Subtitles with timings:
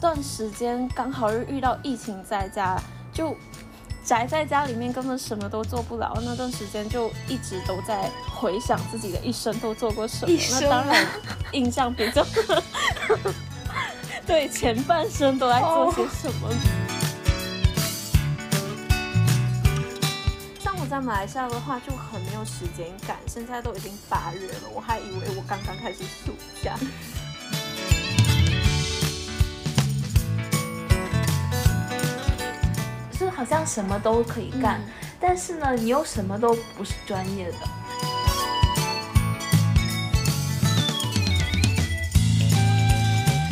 [0.00, 2.80] 段时间刚好又遇到疫情在家，
[3.12, 3.36] 就
[4.04, 6.16] 宅在家里面，根本什么都做不了。
[6.24, 10.38] 那段时间就一直都在回想自己的一生都做过什么。
[10.52, 11.06] 那当然，
[11.52, 12.24] 印象比较
[14.26, 16.50] 对前半生都在做些什么。
[20.60, 23.16] 像我在马来西亚的话，就很没有时间感。
[23.26, 26.76] 现在都已经八月了，我还以为我刚刚开始暑假。
[33.36, 34.80] 好像什么都可以干，
[35.20, 37.58] 但是呢，你又什么都不是专业的。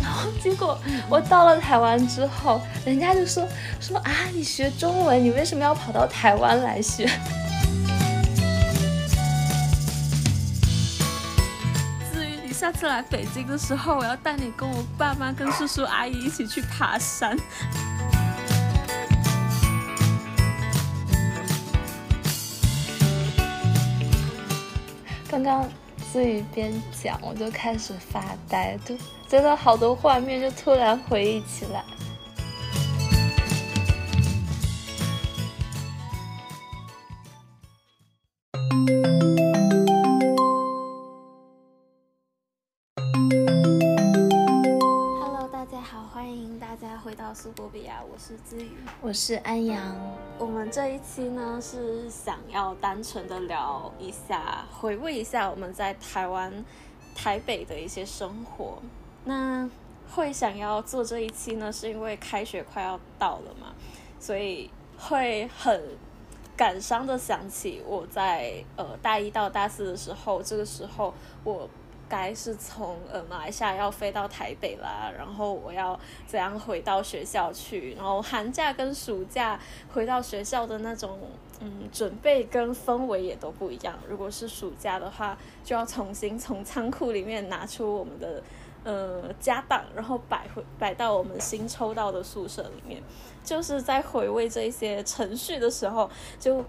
[0.02, 0.80] 然后结果
[1.11, 3.47] 我到了台湾之后，人家就说
[3.78, 7.05] 说啊，你学中文，你为什么要跑到台湾来学？
[12.11, 17.37] 至于你下次来北京的时候，我要带你跟我爸妈、跟叔叔阿姨一起去爬山。
[25.35, 25.69] 刚刚
[26.13, 28.97] 自己边讲，我就开始发呆，就
[29.29, 31.83] 真的好多画面就突然回忆起来。
[47.35, 49.97] 苏博比亚，我是资宇，我是安阳。
[50.39, 56.65] 我们这一期呢是想要单纯的聊一下，回味一下我们在台湾
[57.12, 58.79] 台北的一些生活。
[59.25, 59.69] 那
[60.15, 63.75] 会想要做这一期呢，是因为开学快要到了嘛，
[64.21, 65.83] 所以会很
[66.57, 71.12] 感伤的想起我在呃大一到大四的时候，这个时候
[71.43, 71.69] 我。
[72.08, 77.94] 该是从呃马来西亚要飞到台北啦，然后我要怎样回到学校去？
[77.94, 79.59] 然后寒假跟暑假
[79.92, 81.19] 回到学校的那种
[81.60, 83.98] 嗯准备跟氛围也都不一样。
[84.09, 88.43] 如果是暑假的话，就要重新从仓库里面拿出我们的
[88.84, 93.03] 呃家当，然后摆回摆到我们新抽到的宿舍里面。
[93.43, 96.64] 就是在回味这些程序的时候，就。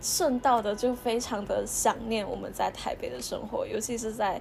[0.00, 4.40] 顺道的就非常的想念我们在台北的生活，尤其是在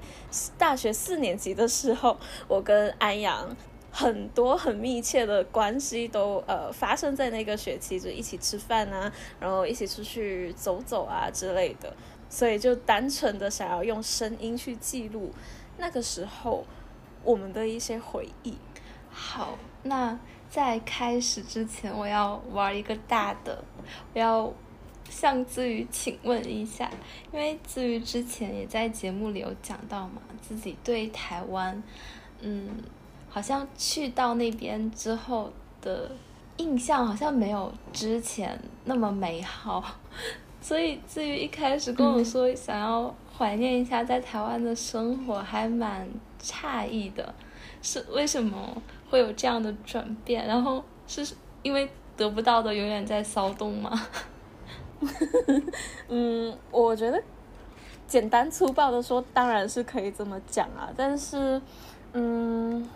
[0.57, 3.55] 大学四年级的时候，我跟安阳
[3.91, 11.93] 很多很密切的关系都呃发生在那个学期，就一起吃饭啊，然后一起出去走走啊之类的，
[12.29, 15.33] 所以就单纯的想要用声音去记录
[15.77, 16.63] 那个时候
[17.23, 18.57] 我们的一些回忆。
[19.11, 20.17] 好，那
[20.49, 23.61] 在开始之前，我要玩一个大的，
[24.13, 24.53] 我要。
[25.09, 26.89] 向子瑜请问一下，
[27.33, 31.81] 因为子瑜之前也在节目里有讲到嘛，自己对台湾，
[32.41, 32.69] 嗯，
[33.29, 36.11] 好像去到那边之后的
[36.57, 39.83] 印象好像没有之前那么美好，
[40.61, 46.07] 所以子瑜一开始跟我说想要怀念一下在台湾的生活，还蛮
[46.41, 47.33] 诧异的，
[47.81, 50.45] 是为什么会有这样的转变？
[50.45, 51.25] 然后是
[51.63, 54.07] 因为得不到的永远在骚动吗？
[56.09, 57.21] 嗯，我觉得
[58.07, 60.89] 简单粗暴的说，当然是可以这么讲啊。
[60.97, 61.61] 但是，
[62.13, 62.89] 嗯，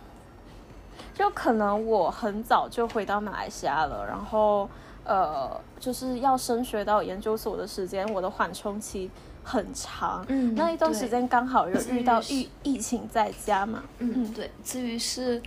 [1.13, 4.69] 就可能我很早就回到马来西亚了，然后
[5.05, 5.49] 呃，
[5.79, 9.09] 就是要升学到研究所的时间，我的缓冲期
[9.43, 10.25] 很长。
[10.27, 13.83] 嗯，那一段时间刚好又遇到疫疫情在家嘛。
[13.99, 14.49] 嗯，对。
[14.63, 15.41] 至于是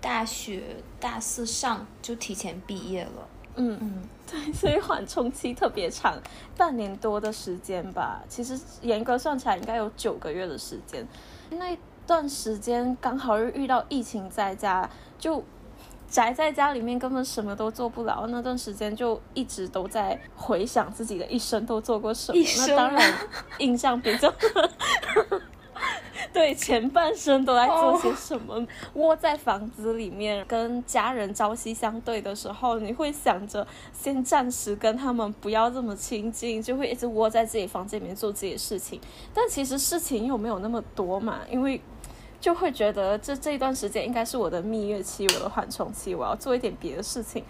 [0.00, 0.62] 大学
[0.98, 3.28] 大四上就提前毕业了。
[3.56, 6.16] 嗯嗯，对， 所以缓冲期特别长，
[6.56, 8.22] 半年多的时间吧。
[8.28, 11.06] 其实严格算起来，应该有九个月的时间。
[11.50, 15.44] 那段时间刚好又遇到疫情在家，就
[16.08, 18.26] 宅在家里面，根本什么都做不了。
[18.28, 22.38] 那段时间就一直都在回想自己的一生都做过什么。
[22.58, 23.14] 那当然，
[23.58, 24.32] 印象比较。
[26.32, 28.66] 对，前半生都在做些什么？
[28.94, 39.00] 窝在房子里面，跟家人朝夕相对的时候，你会想着先暂时跟他们不要这么亲近，就会一直窝在自己房间里面做自己的事情。
[39.34, 41.80] 但其实事情又没有那么多嘛，因为
[42.40, 47.44] 就会觉得这这一段时间应该是我的蜜月期，我的缓冲期，我要做一点别的事情。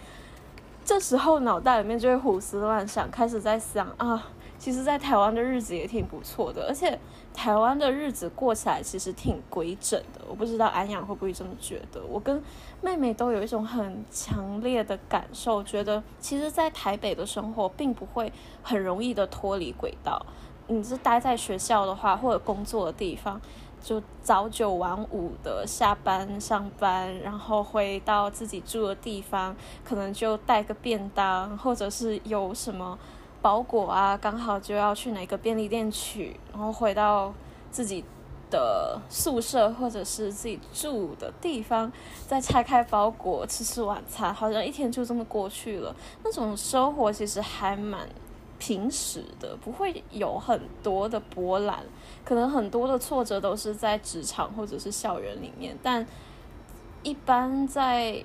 [0.83, 4.27] 这时候脑袋里面就会胡思乱想，开始在想啊。
[4.57, 6.99] 其实，在台湾的日子也挺不错的，而且
[7.33, 10.21] 台湾的日子过起来其实挺规整的。
[10.27, 12.01] 我不知道安阳会不会这么觉得。
[12.07, 12.41] 我跟
[12.81, 18.31] 妹妹都有一种很强烈的感受，觉得其实，在台北的生活并不会
[18.61, 20.23] 很容易的脱离轨道。
[20.67, 23.41] 你是待在学校的话，或者工作的地方，
[23.81, 32.97] 就早九晚五的下班上班，然后回到自己住的地方，可能就带个便当，或者是有什么
[33.41, 37.33] 包裹啊，刚好就要去哪个便利店取，然后回到
[37.71, 38.03] 自己
[38.49, 41.91] 的宿舍或者是自己住的地方，
[42.27, 45.95] 再拆开包裹吃吃晚餐，好像一天就这么过去了。
[46.23, 48.07] 那种生活其实还蛮。
[48.63, 51.79] 平时的不会有很多的波澜，
[52.23, 56.05] 可能很多的挫折都是在职场或者是校园里面，但
[57.01, 58.23] 一般在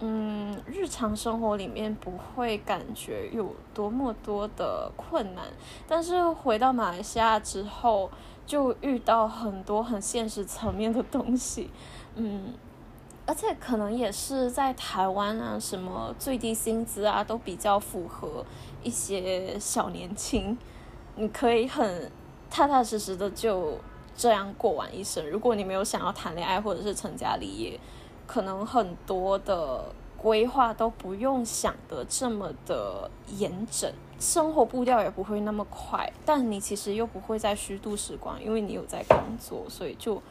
[0.00, 5.44] 嗯日常生活里面不会感觉有多么多的困难，
[5.86, 8.10] 但是回到马来西亚之后，
[8.46, 11.70] 就遇到很多很现实层面的东西，
[12.14, 12.54] 嗯。
[13.26, 18.42] 而且可能也是在台湾啊，什么最低薪资啊，都比较符合
[18.82, 20.56] 一些小年轻，
[21.14, 22.10] 你可以很
[22.48, 23.76] 踏踏实实的就
[24.16, 25.28] 这样过完一生。
[25.28, 27.78] 如果你没有想要谈恋爱或者是成家立业，
[28.28, 29.84] 可能很多的
[30.16, 36.08] 规划都不用想的这么的严整，生活步调也不会那么快。
[36.24, 40.22] 但你其实又不会再虚度时光，因为你有在工作，所以就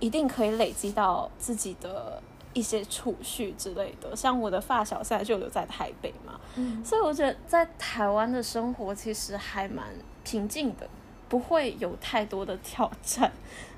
[0.00, 2.20] 一定可以累积到自己的。
[2.54, 6.38] 一些储蓄之类的，像我的发小现在就留在台北嘛，
[6.84, 9.86] 所以我觉得在台湾的生活其实还蛮
[10.22, 10.86] 平静的，
[11.30, 13.32] 不会有太多的挑战。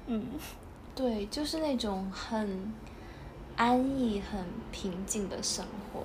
[0.09, 0.27] 嗯，
[0.93, 2.75] 对，就是那种很
[3.57, 6.05] 安逸、很平静的生活。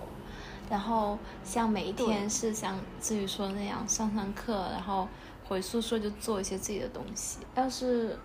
[0.69, 5.07] 然后像每一天是像至于说那样上上课，然后
[5.47, 7.39] 回宿舍就做一些自己的东西。
[7.55, 8.17] 要是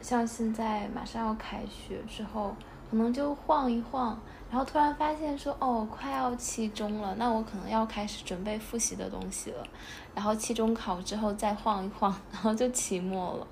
[0.00, 2.54] 像现在马上要开学之后。
[2.90, 4.20] 可能就晃一晃，
[4.50, 9.66] 然后突然发现说哦，快要期中了，那我可能要开始准备复习的东西了。
[10.14, 13.46] 然后期中考之后再晃一晃， 然后就期末了。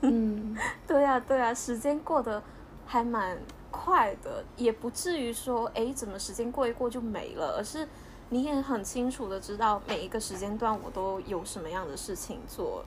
[0.00, 0.56] 嗯，
[0.88, 2.42] 对呀对呀，时间过得
[2.86, 3.36] 还蛮
[3.70, 7.88] 快的，也不至于说哎，怎么时间过一过就没了，而是
[8.28, 12.84] 你也很清楚的知道每一个时间段我都有什么样的事情做。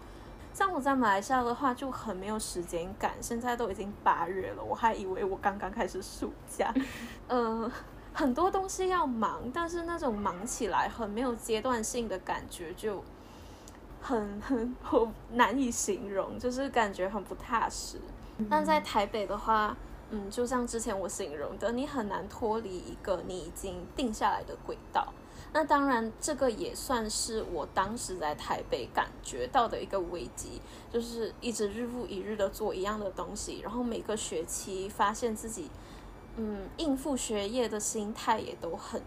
[0.53, 6.71] 像我在马来西亚的话就很没有时间感，现在都已经八月了，我还以为我刚刚开始暑假，
[7.27, 7.71] 嗯，
[8.13, 13.03] 很多东西要忙，但是那种忙起来很没有阶段性的感觉，就
[13.99, 17.99] 很 很我难以形容，就是感觉很不踏实。
[18.47, 19.75] 但在台北的话，
[20.15, 25.11] 嗯，就像之前我形容的，你很难脱离一个你已经定下来的轨道。
[25.51, 30.61] 那当然，这个也算是我当时在台北感觉到的一个危机，
[30.91, 35.71] 就是一直日复一日的做一样的东西，然后每个学期发现自己，
[36.37, 39.01] 嗯，应付学业的心态也都很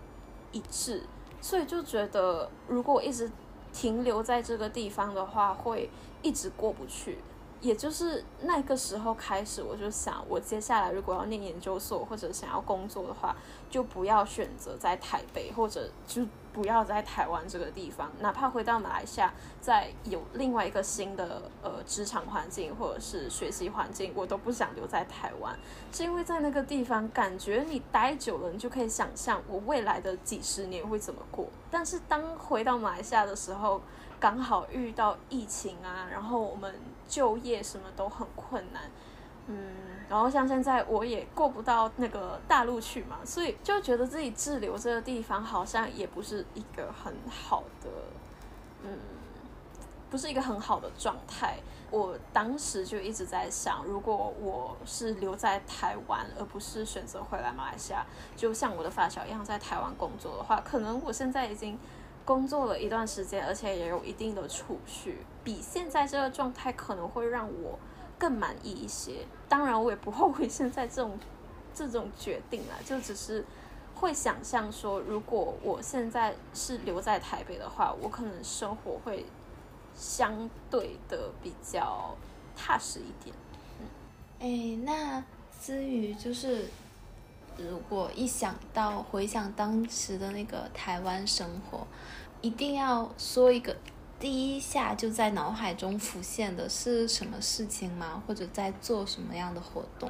[0.50, 1.04] 一致，
[1.40, 3.30] 所以就觉得如果一直
[3.72, 5.88] 停留在这个地方的话，会
[6.22, 7.18] 一直过不去。
[7.60, 13.34] 也就是那个时候开始，我就想，我接下来如果要念研究所或者想要工作的话，
[13.70, 25.58] 就不要选择在台北，或者就不要在台湾这个地方，哪怕回到马来西亚，再有另外一个新的呃职场环境或者是学习环境，我都不想留在台湾，
[25.92, 31.48] 是因为在那个地方感觉你待久了，你就可以想象我未来的几十年会怎么过。
[31.70, 33.80] 但是当回到马来西亚的时候，
[34.18, 36.74] 刚好遇到疫情啊，然后我们
[37.08, 38.82] 就业什么都很困难，
[39.46, 39.72] 嗯，
[40.08, 47.88] 然后像现在我也过不到那个大陆去嘛，所以就觉得自己滞留这个地方好像也不是一个很好的，
[48.82, 48.98] 嗯，
[50.10, 51.58] 不是一个很好的状态。
[51.90, 58.04] 我当时就一直在想，如果我是留在台湾，而不是选择回来马来西亚，
[58.36, 61.78] 就像我的发小一样在台湾工作的话，可能我现在已经。
[62.26, 67.78] 工作了一段时间，而且也有一定的储蓄，比现在这个状态可能会让我
[68.18, 69.24] 更满意一些。
[69.48, 71.18] 当然，我也不后悔现在这种
[71.72, 73.44] 这种决定了， 就只是
[73.94, 79.24] 会想象说，如果我现在是留在台北的话，我可能生活会
[79.94, 82.16] 相对的比较
[82.56, 83.36] 踏实一点。
[83.80, 83.86] 嗯，
[84.40, 85.24] 哎，那
[85.58, 86.66] 思雨就是，
[87.58, 91.86] 如果一想到回想当时的那个台湾生活。
[92.42, 93.74] 一定要说一个
[94.20, 98.22] 第一下就在脑海中浮现的是什么事情吗？
[98.24, 100.08] 或者在做什么样的活动？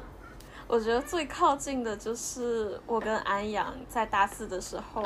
[0.67, 5.05] 我觉得最靠近的就是我跟安阳在大四的时候一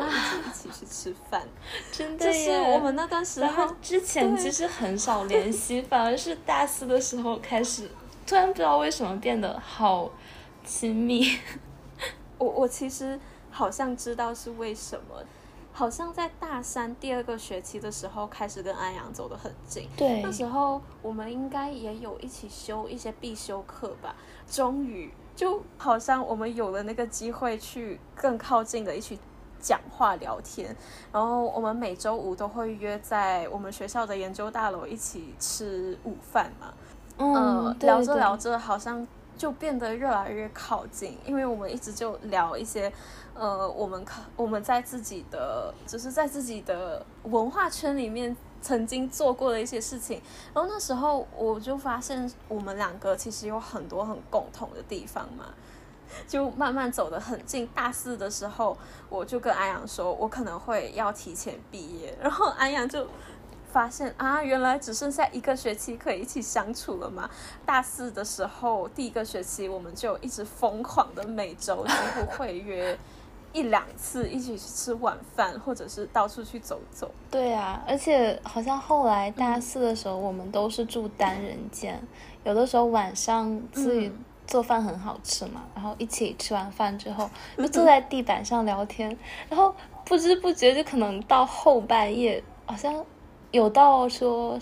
[0.51, 1.47] 起一起去吃饭，
[1.93, 7.87] 真的就是我们那段时候之前其实很少联系， 反而是大四的时候开始，
[8.25, 10.09] 突然不知道为什么变得好
[10.65, 11.37] 亲密。
[12.41, 13.19] 我我其实
[13.51, 15.23] 好像知道是为什么。
[15.73, 19.87] 好像在大三第二个学期的时候开始跟安阳走得很近。
[19.95, 24.13] 对那，时候我们应该也有一起修一些必修课吧。
[24.49, 29.17] 终于，就好像我们有了那个机会去更靠近的一起
[29.61, 30.75] 讲话聊天。
[31.13, 36.73] 然后我们每周五都会约在我们学校的研究大楼一起吃午饭嘛。
[37.17, 39.07] 嗯聊着聊着好像
[39.41, 42.93] 就变得越来越靠近，因为我们一直就聊一些，
[43.33, 50.21] 呃，我们靠我们在自己的就是在自己的文化圈里面曾经做过的一些事情，
[50.53, 55.45] 然后那时候我就发现我们两个其实有很多很共同的地方嘛。
[56.27, 57.65] 就慢慢走得很近。
[57.67, 58.77] 大四的时候，
[59.09, 63.07] 我就跟安阳说，我可能会要提前毕业，然后安阳就
[63.71, 67.29] 发现啊，原来只剩下一个学期可以一起相处了嘛。
[67.65, 72.97] 大四的时候，第一个学期我们就一直疯狂的每周几乎会约
[73.53, 77.09] 一两次一起去吃晚饭，或者是到处去走走。
[77.29, 82.01] 对啊，而且好像后来大四的时候，我们都是住单人间，
[82.43, 89.17] 有的时候晚上自己嗯做饭很好吃嘛，然后一起吃完饭之后，就坐在地板上聊天，
[89.49, 89.73] 然后
[90.05, 93.05] 不知不觉就可能到后半夜，好像
[93.51, 94.57] 有到说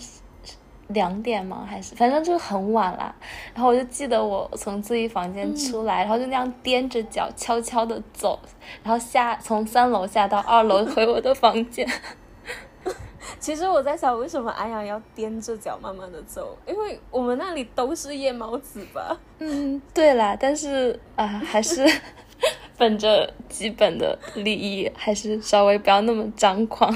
[0.88, 1.64] 两点吗？
[1.68, 3.14] 还是反正就是很晚啦。
[3.54, 8.38] 然后我就记得我从自己房间出来，然后就那样踮着脚悄悄的走，
[8.82, 11.88] 然后下从三楼下到二楼回我的房间。
[13.38, 16.58] 其实我在想，为什么安阳要踮着脚慢慢的走？
[16.66, 19.16] 因为我们那里都是夜猫子吧。
[19.38, 21.86] 嗯，对啦，但是啊，还是
[22.76, 26.92] 本着基本的礼仪，还是稍微不要那么张狂。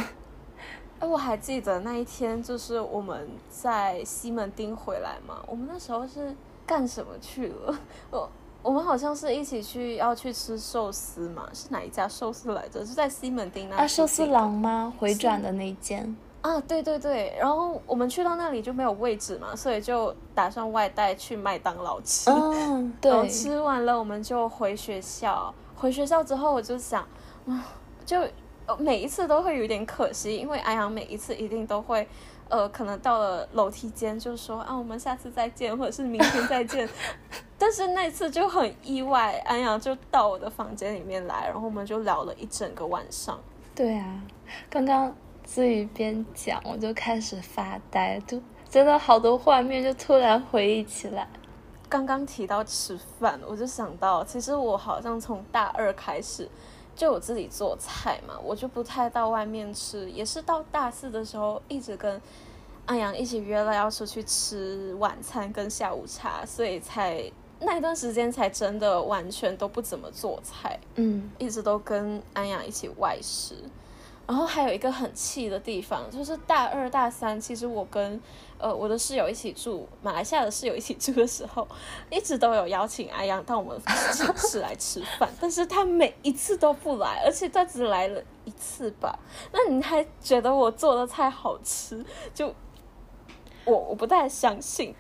[1.00, 5.36] 哎，我还记得那一天，就是我们在西门町回来嘛。
[5.46, 6.34] 我们那时候是
[6.64, 7.78] 干什么去了？
[8.10, 8.28] 我
[8.62, 12.80] 我们好像是一起去要去吃寿司嘛，是哪一家寿司来着？
[12.86, 14.92] 是在西门町那啊，寿司郎吗？
[14.98, 16.16] 回转的那一间。
[16.40, 17.36] 啊，对对对。
[17.38, 22.30] 然后我们去到那里就没有位置嘛，所以就打算外带去麦当劳吃。
[22.30, 25.52] 嗯，然后对，吃完了，我们就回学校。
[25.76, 27.02] 回学校之后，我就想，
[27.46, 27.66] 啊，
[28.06, 28.18] 就
[28.66, 32.06] 呃每一次都会有点可惜，因为安阳每一次一定都会，
[32.48, 36.88] 呃，可能到了楼梯间就说啊，我们下次再见，或者是明天再见。
[37.58, 43.38] 但是那次就很意外，安阳就到我的房间里面来，然后我们就聊了一整个晚上。
[43.74, 44.22] 对啊，
[44.68, 51.28] 刚刚子宇边讲，我就开始发呆，就真的好多画面就突然回忆起来。
[51.88, 56.48] 刚刚提到吃饭，我就想到，其实我好像从大二开始
[56.96, 62.20] 就我自己做菜嘛，我就不太到外面吃，也是到大四的时候一直跟
[62.86, 73.54] 安阳一起约了要出去吃晚餐跟下午茶，所以才那一段时间才真的完全都不怎么做菜，嗯，一直都跟安阳一起外食。
[74.26, 78.20] 然后还有一个很气的地方，就是大二大三，其实我跟
[78.58, 81.66] 呃我的室友一起住，马来西亚的室友一起住的时候，
[82.10, 83.80] 一直都有邀请阿阳到我们
[84.12, 89.18] 寝室来吃饭，但是他每一次都不来，而且他只来了一次吧。
[89.52, 92.04] 那你还觉得我做的菜好吃？
[92.32, 92.46] 就
[93.64, 94.94] 我我不太相信。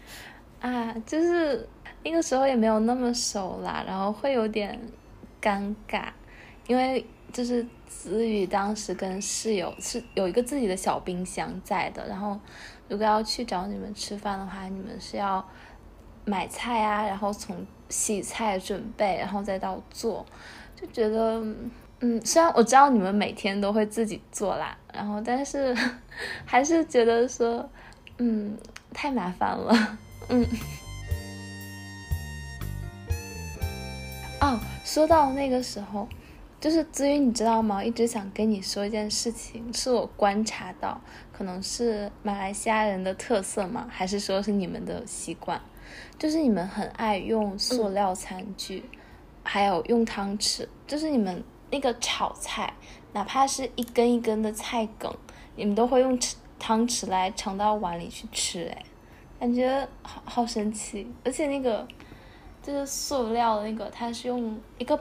[0.60, 1.68] 啊，就是
[2.02, 4.80] 那个时候也没有那么熟啦，然后会有点
[5.40, 6.08] 尴尬，
[6.66, 7.66] 因为就是
[8.02, 12.38] 子宇当时跟室友是有一个自己的小冰箱在的，然后
[12.88, 15.46] 如果要去找你们吃饭的话，你们是要
[16.24, 20.26] 买菜啊，然后从洗菜准备，然后再到做，
[20.74, 21.42] 就觉得。
[22.00, 25.74] 嗯，虽然我知道你们每天都会自己做啦，然后但是
[26.44, 27.66] 还是觉得说，
[28.18, 28.58] 嗯，
[28.92, 29.98] 太麻烦了。
[30.28, 30.46] 嗯。
[34.40, 36.06] 哦，说到那个时候，
[36.64, 37.84] 就是子宇，你知道吗？
[37.84, 40.98] 一直想跟你说一件事情，是我观察到，
[41.30, 43.86] 可能是马来西亚人的特色嘛？
[43.90, 45.60] 还是说是你们的习惯？
[46.18, 48.82] 就是你们很爱用塑料餐具，
[49.42, 52.72] 还有用汤匙，就是你们那个炒菜，
[53.12, 55.14] 哪怕是一根一根的菜梗，
[55.56, 56.18] 你们都会用
[56.58, 58.82] 汤匙来盛到碗里去吃，哎。
[59.38, 61.86] 感觉好好神奇，而且那个
[62.62, 64.98] 就是塑料的那个，它是用一个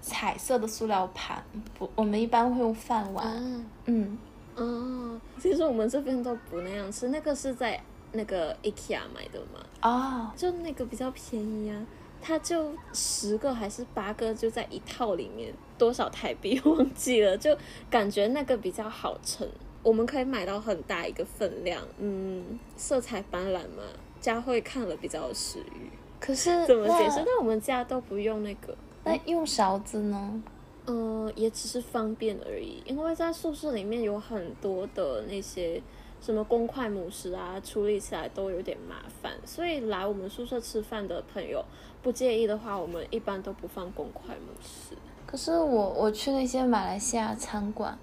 [0.00, 1.42] 彩色的塑料盘，
[1.78, 3.26] 不，我们一般会用饭碗。
[3.26, 4.18] 啊，嗯，
[4.56, 7.80] 哦，其实我们这边都不那样吃，那个是在
[8.12, 9.60] 那个 IKEA 买的嘛。
[9.82, 11.86] 哦，就那个比较便宜啊，
[12.20, 17.56] 它就十个还是八个就在一套里面，多少台币 忘记了，就
[17.88, 19.48] 感觉那个比较好称，
[19.82, 23.82] 我们可以买到很大一个分量，嗯，色彩斑斓嘛，
[24.20, 25.90] 佳慧看了比较有食欲。
[26.20, 27.20] 可是怎么解释？
[27.20, 28.76] 那但我们家都不用那个，
[29.10, 30.42] 那用勺子呢？
[30.86, 35.80] 呃，也只是方便而已，因为在宿舍里面有很多的那些
[36.20, 41.64] 什么公筷母匙啊，处理起来都有点麻烦，所以来我们宿舍吃饭的朋友
[42.02, 44.96] 不介意的话，我们一般都不放公筷母匙。
[45.26, 47.96] 可是我我去那些马来西亚餐馆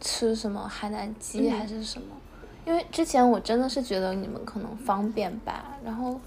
[0.00, 2.16] 吃什么海南鸡还是什么，
[2.64, 6.18] 因为之前我真的是觉得你们可能方便吧，然后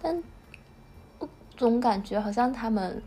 [0.00, 0.22] 但
[1.18, 3.02] 我总感觉好像他们。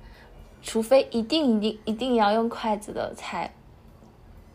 [0.64, 3.54] 除非一定一定一定要用筷子的才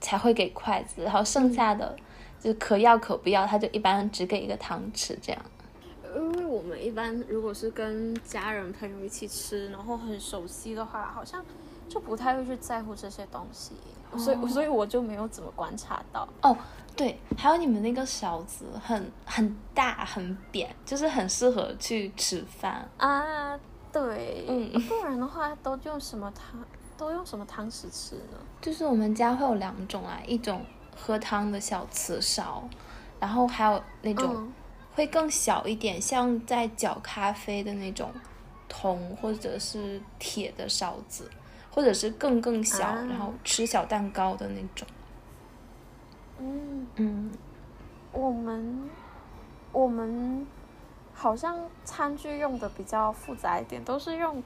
[0.00, 1.94] 才会给筷子，然后剩下的
[2.40, 5.40] 就可要可不要，他就一般只给一个汤匙这样。
[6.16, 11.44] 因为我们一般如果是跟家人朋友一起吃，然后很熟悉的话，好像
[11.88, 13.72] 就不太会去在乎这些东西，
[14.16, 16.26] 所以所以我就没有怎么观察到。
[16.40, 16.56] 哦，
[16.96, 23.60] 对，还有你们那个勺子很很大很扁，就是很适合去吃饭啊。
[23.92, 26.62] 对，嗯，不然的话都用什么汤？
[26.96, 28.38] 都用什么汤匙吃呢？
[28.60, 30.64] 就是我们家会有两种啊，一种
[30.96, 32.68] 喝汤的小瓷勺，
[33.20, 34.52] 然后还有那种
[34.94, 38.10] 会更小一点，像在搅咖啡的那种
[38.68, 41.30] 铜或者是铁的勺子，
[41.70, 44.86] 或者是更更小，然后吃小蛋糕的那种。
[46.40, 47.32] 嗯嗯，
[48.12, 48.90] 我们
[49.72, 50.46] 我们。
[51.18, 54.40] 好像餐具用的比较复杂一点，都是用，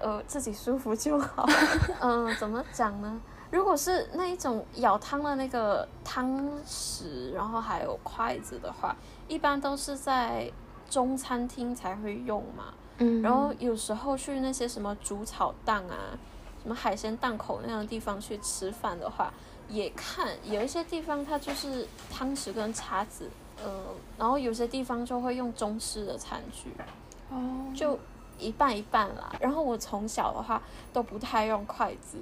[0.00, 1.46] 呃，自己舒服就好。
[2.00, 3.20] 嗯，怎么讲呢？
[3.50, 8.96] 如果是那一种舀汤的那个汤匙，然后还有筷子的话，
[9.28, 10.50] 一般都是在
[10.88, 12.72] 中餐厅才会用嘛。
[12.96, 13.20] 嗯。
[13.20, 16.16] 然后有时候去那些什么煮炒档啊，
[16.62, 19.30] 什么海鲜档口那样的地方去吃饭的话，
[19.68, 23.28] 也看有一些地方它就是汤匙跟叉子。
[23.64, 26.70] 呃，然后有些地方就会用中式的餐具，
[27.30, 27.98] 哦，就
[28.38, 29.34] 一半一半啦。
[29.40, 32.18] 然后我从小的话都不太用筷子，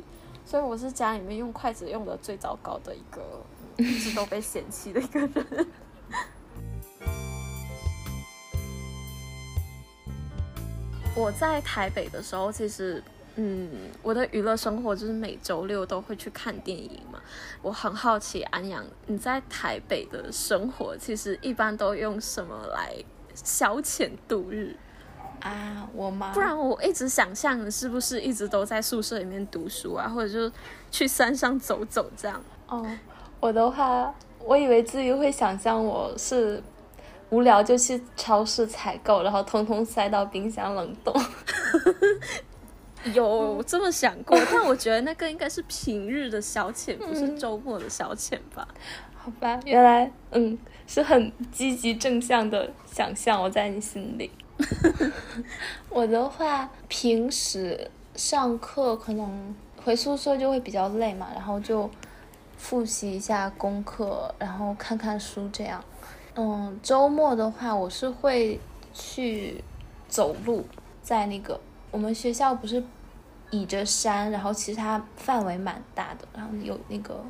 [0.46, 3.22] 所以我是家里面用筷子用的最糟糕的一个，
[3.76, 5.66] 一直都被嫌弃的一个人。
[11.16, 13.02] 我在台北的时候，其实。
[13.36, 13.68] 嗯，
[14.02, 17.20] 我的娱乐生活就是每周六都会去看电影嘛。
[17.62, 22.94] 我很好奇，安阳你在台北的生活，其实一般都用什么来
[23.34, 24.76] 消遣度日
[25.40, 25.88] 啊？
[25.92, 26.30] 我吗？
[26.32, 30.54] 不然我一直想象，是不是一直都在宿舍里面读书啊，或者就
[30.92, 32.40] 去山上走走这样？
[32.68, 32.86] 哦，
[33.40, 36.62] 我的话，我以为自己会想象我是
[37.30, 41.12] 无聊就去超市采购，然后通通塞到冰箱冷冻。
[43.12, 48.66] 有这么想过，但我觉得那个应该是平日的消遣，不是周末的消遣吧？
[49.14, 54.30] 好吧，原来嗯是很积极正向的想象，我在你心里。
[55.90, 61.90] 我的话，平时上课可能回宿舍就会比较累嘛，然后就
[62.56, 65.82] 复习一下功课，然后看看书这样。
[66.36, 68.58] 嗯，周末的话，我是会
[68.92, 69.62] 去
[70.08, 70.66] 走路，
[71.02, 71.60] 在那个。
[71.94, 72.82] 我们学校不是
[73.50, 77.24] 倚着山，然后其实它范围蛮大的，然后有那个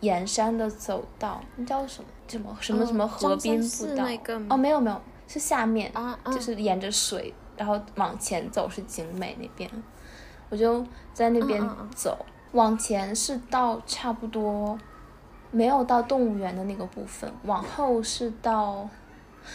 [0.00, 2.08] 沿山的走道，那叫什么？
[2.26, 4.04] 什么什么什么河滨步道？
[4.50, 5.92] 哦，没有没有，是下面，
[6.26, 9.70] 就是沿着水，然后往前走是景美那边，
[10.50, 11.62] 我就在那边
[11.94, 12.18] 走，
[12.50, 14.76] 往前是到差不多
[15.52, 18.88] 没有到动物园的那个部分，往后是到。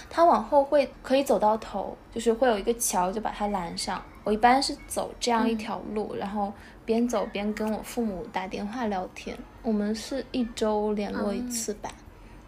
[0.10, 4.02] 它往后会可以走到头，就是会有一个桥，就把它拦上。
[4.24, 6.52] 我一般是走这样一条路，然后
[6.84, 9.38] 边走边跟我父母打电话聊天。
[9.62, 11.90] 我们是一周联络一次吧，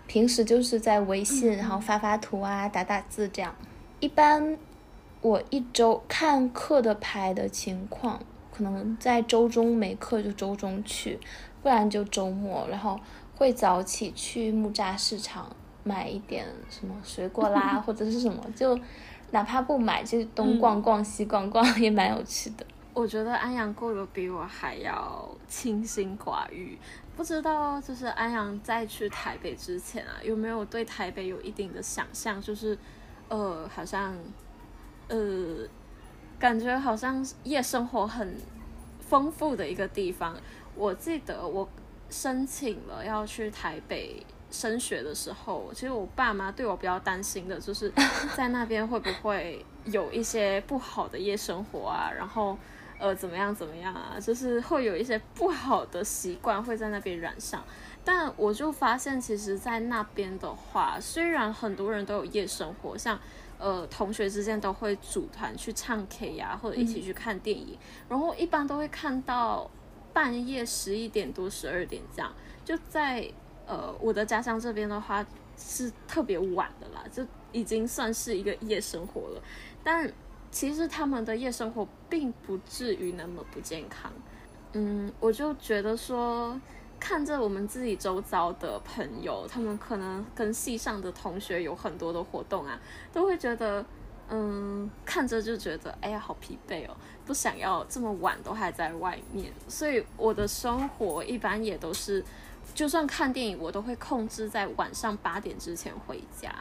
[0.07, 3.55] 平时就是在微信，然后发发图啊，打打字这样。
[3.99, 4.57] 一般
[5.21, 8.21] 我一周看课的排的情况，
[8.51, 11.19] 可能在周中没课就周中去，
[11.61, 12.99] 不然就周末，然后
[13.37, 15.55] 会早起去木栅市场。
[15.89, 18.79] 买一点什么水果啦， 或者是什么，就
[19.31, 22.65] 哪怕不买，就东逛逛西逛逛也蛮有趣的。
[22.93, 26.77] 我觉得安阳过得比我还要清心寡欲。
[27.15, 32.41] 不知道就是安阳在去台北之前啊，有没有对台北有一定的想象？
[32.41, 32.77] 就是
[33.29, 34.15] 呃，好像
[35.07, 35.67] 呃，
[36.39, 38.35] 感觉好像夜生活很
[38.99, 40.35] 丰富的一个地方。
[40.75, 41.67] 我记得我
[42.09, 44.25] 申请了要去台北。
[44.51, 47.91] 升学的时候，其实我爸妈对我比较担心的，就是
[48.35, 52.57] 在那边会不会有一些不好的夜生活啊，然后
[52.97, 57.63] 呃怎么样怎么样啊，就是会有一些不好的习惯会在那边染上。
[58.03, 63.19] 但我就发现，其实，在那边的话，虽然很多人都有夜生活，像
[63.59, 69.69] 呃，同学之间都会组团去唱 K 呀，或者一起去看电影，然后一般都会看到
[70.13, 72.33] 半夜十一点多、十二点这样。
[72.63, 73.29] 就在
[73.69, 75.25] 呃我的家乡这边的话，
[75.57, 79.41] 是特别晚的啦，就已经算是一个夜生活了。
[79.83, 80.11] 但
[80.51, 84.11] 其实他们的夜生活并不至于那么不健康。
[84.73, 86.59] 嗯，我就觉得说。
[87.01, 92.77] 看着我们自己周遭的朋友，他们可能跟系上的同学有很多的活动啊，
[93.13, 93.85] 都会觉得，
[94.27, 99.49] 嗯，看着就觉得，哎呀，好疲惫哦，不想要这么晚都还在外面。
[99.69, 102.21] 所以我的生活一般也都是，
[102.73, 106.53] 就算看电影，我都会控制在晚上八点之前回家。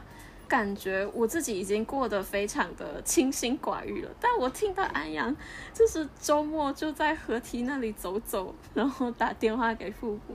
[0.47, 5.37] 感觉我自己已经过得非常的清心寡欲了，但我听到安阳
[5.75, 10.35] 就是周末就在河堤那里走走，然后打电话给父母，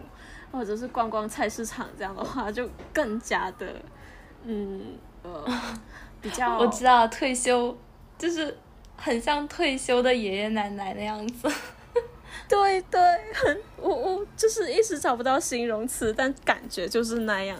[0.51, 3.73] 或者是逛逛菜市场，这样的话就更加的，
[4.43, 5.43] 嗯呃，
[6.21, 7.75] 比较 我知道退休
[8.15, 8.55] 就是
[8.95, 11.51] 很像退休的爷爷奶奶那样子，
[12.47, 13.01] 对对，
[13.33, 13.59] 很
[14.35, 17.57] 就是一时找不到形容词，但感觉就是那样。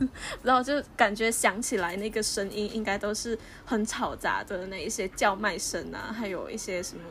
[0.42, 7.02] 然后就感觉想起来那个声音，应该都是很嘈杂的那一些叫卖声啊，还有一些什么，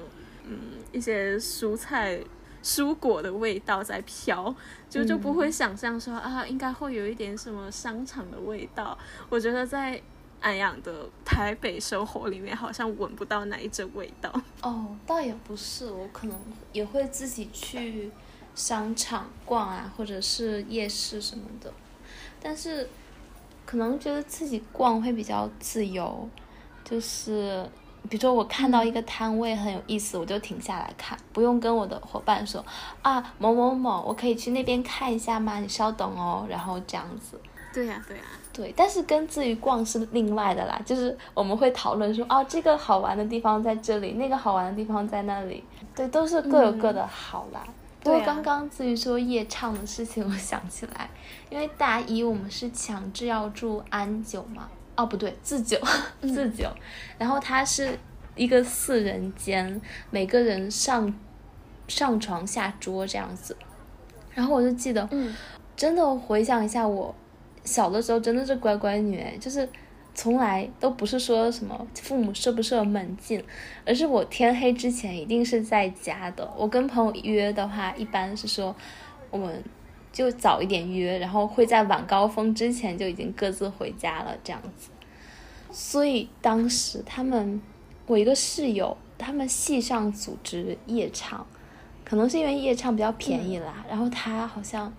[0.43, 0.59] 嗯，
[0.91, 2.19] 一些蔬菜、
[2.61, 4.53] 蔬果的味道在飘，
[4.89, 8.97] 就就不会想象说啊，应该会有一点什么商场的味道。
[9.29, 9.99] 我觉得在
[10.41, 14.29] 安阳的台北生活里面，好像闻不到那一阵味道。
[14.61, 16.37] 哦，倒也不是，我可能
[16.73, 18.11] 也会自己去
[18.55, 21.71] 商场逛啊，或者是夜市什么的。
[22.41, 22.87] 但是，
[23.65, 26.27] 可能觉得自己逛会比较自由，
[26.83, 27.65] 就是
[28.09, 32.63] 比如说我看到一个摊位很有意思，我就停下来看，不用跟我的伙伴说
[33.01, 35.59] 啊某某某，我可以去那边看一下吗？
[35.59, 37.39] 你稍等哦，然后这样子。
[37.73, 38.23] 对呀，对呀。
[38.51, 45.63] 对，但是跟至于逛是另外的啦，就是我们会讨论说，哦，这个好玩的地方在这里，那个好玩的地方在那里，
[45.95, 47.63] 对，都是各有各的好啦。
[48.03, 51.09] 不过刚刚至于说夜唱的事情， 我想起来，
[51.49, 55.79] 因为大一我们是强制要住安九嘛，哦不对，自九，
[56.21, 56.69] 自九，
[57.17, 57.97] 然后它是
[58.35, 61.13] 一个四人间，每个人上
[61.87, 63.55] 上床下桌这样子，
[64.33, 65.07] 然后我就记得，
[65.77, 67.15] 真的回想一下，我
[67.63, 69.67] 小的时候真的是乖乖女，就是。
[70.15, 73.43] 从来都不是说什么父母设不设门禁，
[73.83, 76.47] 而是我天黑之前一定是在家的。
[76.55, 78.75] 我跟朋友约的话，一般是说
[79.31, 79.63] 我们
[80.11, 84.91] 就早一点约，然后会在晚高峰之前就已经各自回家了这样子。
[85.71, 87.59] 所以当时他们，
[88.05, 91.43] 我一个室友，他们系上组织夜唱，
[92.05, 94.93] 可能是因为夜唱比较便宜啦，然后他好像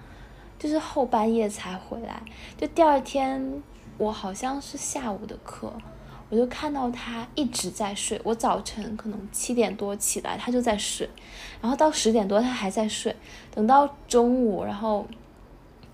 [0.59, 2.20] 就是后半夜才回来，
[2.59, 3.62] 就第二天。
[3.98, 5.72] 我好像是下午的课，
[6.28, 8.20] 我就看到他一直在睡。
[8.24, 11.09] 我早晨可能七点多起来，他就在睡，
[11.61, 13.14] 然后到十点多他还在睡，
[13.54, 15.07] 等到中午，然后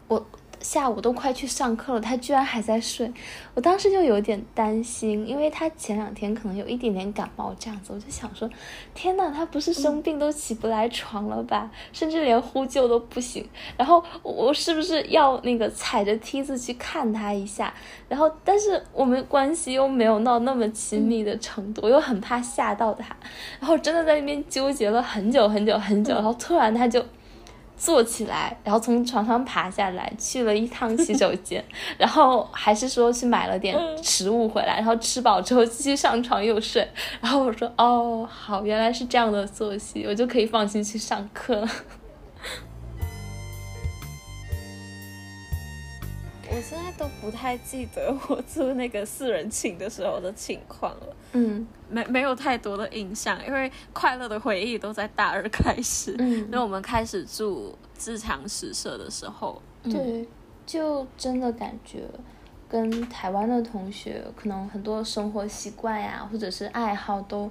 [0.09, 0.27] 我。
[0.61, 3.11] 下午都快去上课了，他居然还在睡，
[3.55, 8.49] 我当时就有点担心，因为他前两天可能有一点点感冒这样子，我就想说，
[8.95, 17.73] 天呐，他不是生病都起不来床了吧，甚至连呼救都不行，然后我是不是要那个踩着梯子去看他一下？
[18.09, 23.17] 然后但是我们关系又没有到那么亲密的程度，我又很怕吓到他，
[23.59, 27.03] 然后真的在那边纠结了很久很久很久，然后突然他就。
[27.83, 31.65] 坐起来，然后从床上爬下来，去了一趟洗手间，
[31.97, 36.87] 然后还是说去买了点食物回来，然后吃饱之后继续上床又睡。
[37.23, 41.69] 然后我说：“哦，好，原来是这样的作息，我就可以放心去上课了。”
[46.53, 51.17] 我现在都不太记得我住那个四人寝的时候的情况了。
[51.33, 56.17] 嗯，没没有太多的印象，因为快乐的回忆都在大二开始。
[56.19, 60.27] 嗯，那我们开始住自强实社的时候，对，
[60.67, 62.03] 就真的感觉
[62.69, 67.49] 跟台湾的同学可能很多生活习惯呀，或者是爱好都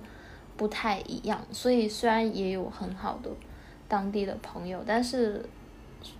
[0.57, 1.41] 不太一样。
[1.51, 3.29] 所以虽然也有很好的
[3.87, 5.45] 当地的朋友，但是。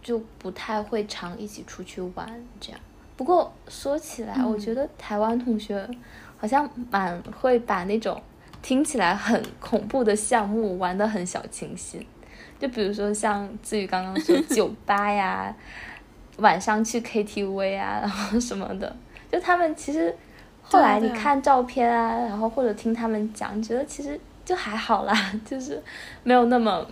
[0.01, 2.27] 就不太会常一起出去玩
[2.59, 2.79] 这样。
[3.15, 5.87] 不过说起来，我觉得台湾同学
[6.37, 8.21] 好像蛮会把那种
[8.61, 12.05] 听起来很恐怖的项目玩得很小清新。
[12.57, 15.53] 就比如说像至于刚刚说酒吧呀，
[16.37, 18.95] 晚上去 KTV 啊，然后什么的，
[19.31, 20.15] 就他们其实
[20.61, 25.13] 后来你看照片啊，然后或者听他们讲，觉得其实就还好啦，
[25.45, 25.81] 就是
[26.23, 26.85] 没有那么。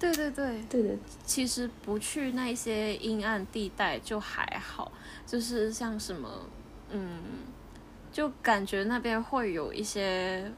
[0.00, 4.90] 对对对对对，其实不去那些阴暗地带就还好，
[5.26, 6.28] 就是像什么，
[6.90, 7.20] 嗯，
[8.10, 10.50] 就感觉那边会有一些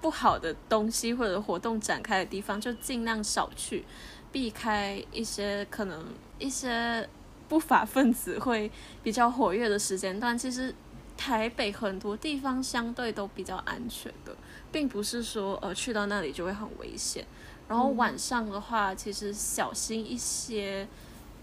[0.00, 3.84] 不好的东西或者活动展开的地方，就尽量少去，
[4.32, 6.04] 避开一些可能
[6.40, 7.08] 一些
[7.48, 8.68] 不法分子会
[9.00, 10.36] 比较活跃的时间段。
[10.36, 10.74] 其实
[11.16, 14.36] 台北很多地方相对都比较安全的，
[14.72, 17.24] 并不是说呃去到那里就会很危险。
[17.68, 20.86] 然后晚上的话，其实小心一些。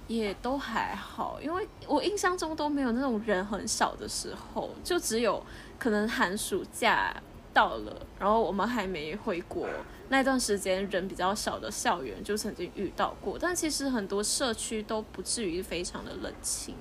[0.05, 5.41] 也都还好，因为我印象中都没有那种人很少的时候，就只有
[5.79, 7.15] 可能寒暑假
[7.53, 9.65] 到了，然后我们还没回国
[10.09, 16.75] 那段时间人比较少的校园就曾经遇到过，但其实很多社区都不至于非常的冷清，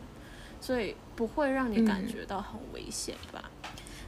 [0.60, 3.51] 所以不会让你感觉到很危险吧？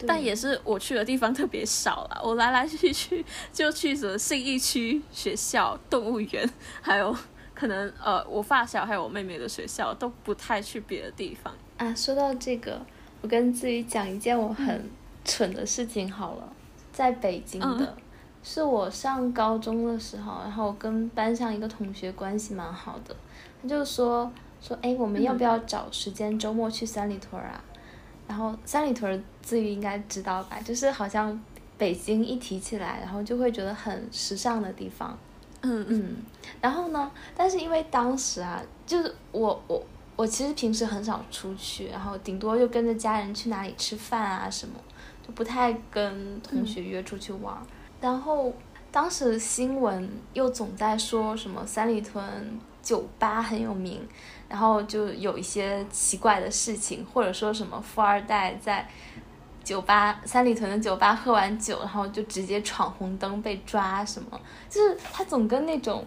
[0.06, 6.48] 但也是我去的地方特别少了，我来来去去就去什么信义区学校、动物园，
[6.80, 7.16] 还有。
[7.56, 11.94] 可能呃，我发小还有我妹妹的学校都不太去别的地方啊。
[11.94, 12.84] 说到这个，
[13.22, 14.90] 我跟自己讲一件我很
[15.24, 16.52] 蠢的事情好了，
[16.92, 17.96] 在北京的，
[18.42, 23.14] 是我上高中的时候，然后跟班上一个同学关系蛮好的，
[23.62, 24.28] 他就说
[24.60, 27.62] 说哎，我们要不要找时间周末去三里屯啊？
[28.26, 31.38] 然后三里屯自己应该知道吧，就是好像
[31.76, 35.16] 北京一提起来，然后就会觉得很时尚的地方。
[35.62, 36.16] 嗯嗯，
[36.60, 37.10] 然后呢？
[37.34, 39.82] 但是因为当时啊，就是我我
[40.14, 44.74] 我其实平时很少出去，然后顶多就跟着家人去哪里吃饭啊什么，
[45.26, 47.56] 就不太跟同学约出去玩。
[47.98, 48.52] 然后
[48.92, 52.22] 当时新闻又总在说什么三里屯
[52.82, 54.06] 酒吧很有名，
[54.48, 58.88] 然后就有一些奇怪的事情，或者说什么富二代在。
[59.64, 64.38] 酒吧三里屯的酒吧喝完酒，然后就直接闯红灯被抓什么？
[64.68, 66.04] 就是他总跟那种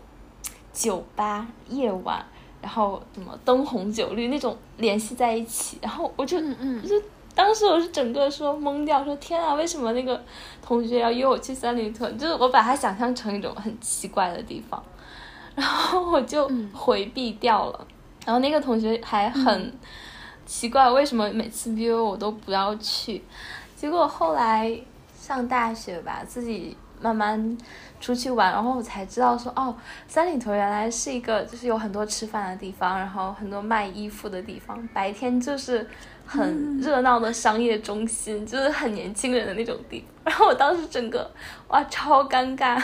[0.71, 2.23] 酒吧夜晚，
[2.61, 6.93] 然后什么灯红酒绿那种联系在一起，然后我就嗯嗯就
[7.33, 10.23] 当时我是整个说懵掉，说天啊，为什么那个
[10.61, 12.15] 同学要约我去三里屯？
[12.15, 14.83] 就是我把它想象成一种很奇怪的地方，
[15.55, 17.87] 然后我就回避掉了。
[18.27, 19.73] 然后那个同学还很。
[20.49, 23.21] 奇怪，为什么每次约我都不要去？
[23.75, 24.79] 结果后来
[25.13, 27.57] 上大学吧，自己慢慢
[27.99, 29.75] 出去玩，然后我才知道说，哦，
[30.07, 35.85] 三里屯原来是一个就是有很多吃饭的地方，然后很多卖衣服的地方，白天就是
[36.25, 40.07] 很热闹的商业中心，就是很年轻人的那种地方。
[40.23, 41.29] 然后我当时整个
[41.67, 42.81] 哇，超尴尬。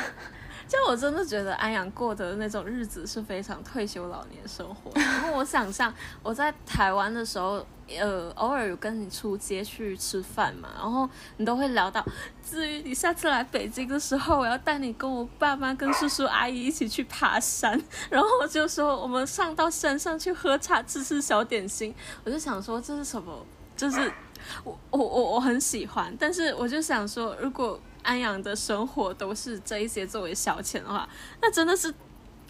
[0.74, 4.90] 就我真的觉得安阳过的那种日子是非常退休老年生活。
[4.96, 7.64] 然后我想象我在台湾的时候，
[7.96, 11.08] 呃，偶尔有跟你出街去吃饭嘛，然后
[11.38, 12.04] 你都会聊到，
[12.44, 21.94] 至于你下次来北京的时候，我要带你跟我爸妈、跟叔叔阿姨一起去爬山，然后就说我们上到山上去喝茶、吃吃小点心。
[22.24, 23.46] 我就想说这是什么？
[23.78, 24.12] 就是
[24.64, 27.80] 我我我我很喜欢，但是我就想说如果。
[28.04, 31.08] 安阳的生活都是这一些作为消遣的话，
[31.42, 31.92] 那真的是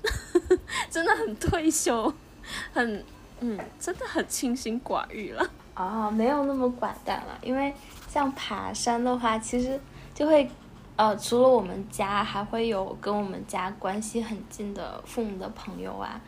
[0.89, 2.11] 真的很退休，
[2.73, 3.05] 很
[3.39, 5.49] 嗯，真的很清心寡欲了。
[5.75, 7.73] 哦，没有那么寡淡了，因为
[8.09, 9.79] 像爬山的话，其实
[10.13, 10.49] 就会
[10.95, 16.19] 呃，除了我们家，还会有跟我们家关系很近的父母的朋友啊，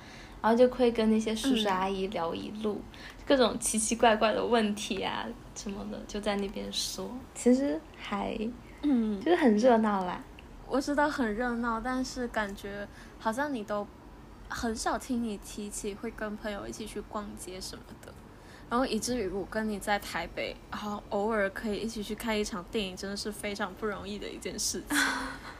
[0.41, 2.81] 然后就会跟那些叔叔阿姨聊一路，
[3.25, 8.38] 各种奇奇怪怪的问题啊什么的，就在那边说，其实还。
[8.83, 10.21] 嗯，就是很热闹啦。
[10.67, 12.88] 我知道很热闹，但是感觉
[13.19, 13.85] 好像你都
[14.49, 18.11] 很少听你提起会跟朋友一起去逛街什么的，
[18.67, 24.97] 然后以至于我跟你在台北，然后偶尔可以一起去看一场电影，真的是非常不容易的一件事情。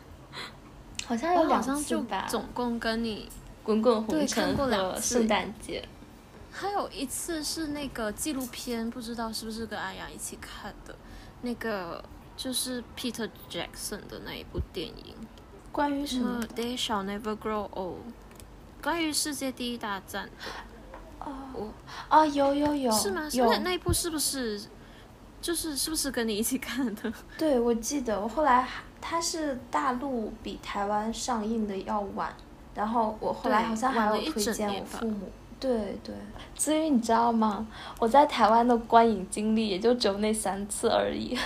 [1.06, 3.30] 好像有两次吧，总共跟你
[3.62, 5.88] 滚滚红尘和圣诞节，
[6.52, 10.96] 还有一次是那个纪录片，不知道是不是跟阿阳一起看的，
[11.44, 12.04] 那个。
[12.38, 15.16] 就是 Peter Jackson 的那一部电影，
[15.72, 18.02] 关于什么？They shall never grow old，
[18.82, 20.30] 关于世界第一大战。
[21.20, 21.72] 哦，
[22.10, 23.28] 哦，有有有，是吗？
[23.32, 24.62] 有那一部是不是？
[25.42, 27.14] 就是是不是跟你一起看的？
[27.38, 28.68] 对，我记得我后来
[29.00, 32.36] 它是大陆比台湾上映的要晚，
[32.74, 35.30] 然后我后来好像还有推荐我父母。
[35.60, 36.14] 对对，
[36.56, 37.66] 至于你知道吗？
[38.00, 41.38] 我在台湾的观影经历也就只有那三次而已。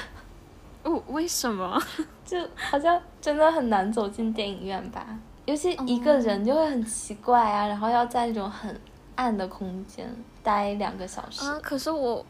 [0.92, 1.80] 哦，为什么？
[2.26, 5.06] 就好像真的很难走进电影院吧，
[5.46, 8.80] 尤其一个人就会很奇怪啊，然后要在那种很
[9.16, 10.08] 暗的空间
[10.50, 11.46] 待两个小时。
[11.46, 12.26] 啊，可是我，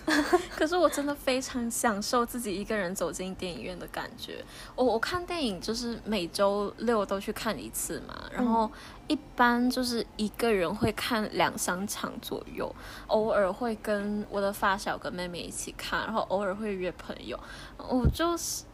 [0.54, 4.44] 可是我真的非常享受自己一个人走进电影院的感觉。
[4.76, 8.70] 我我看电影就是每周六都去看一次嘛，然后
[9.08, 12.70] 一般就是一个人会看两三场左右，
[13.06, 17.40] 偶尔会跟我的发小跟妹妹一起看，然后偶尔会约朋友。
[17.78, 18.64] 我就是，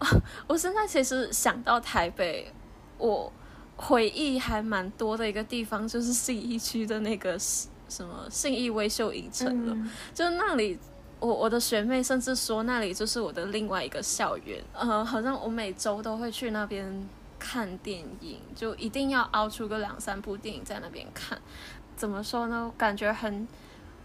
[0.46, 2.52] 我现在其实想到台北，
[2.98, 3.32] 我。
[3.74, 7.36] 回忆还蛮多的一个地方，就是信义区的那个
[7.92, 9.90] 什么信义微秀影城了。
[10.14, 10.78] 就那里，
[11.20, 14.64] 我我的学妹甚至说那里就是我的另外一个校园。
[14.72, 21.38] 呃，好像我每周都会去那边看电影，就一定要凹出个两三部电影在那边看。
[21.94, 22.72] 怎么说呢？
[22.78, 23.46] 感觉很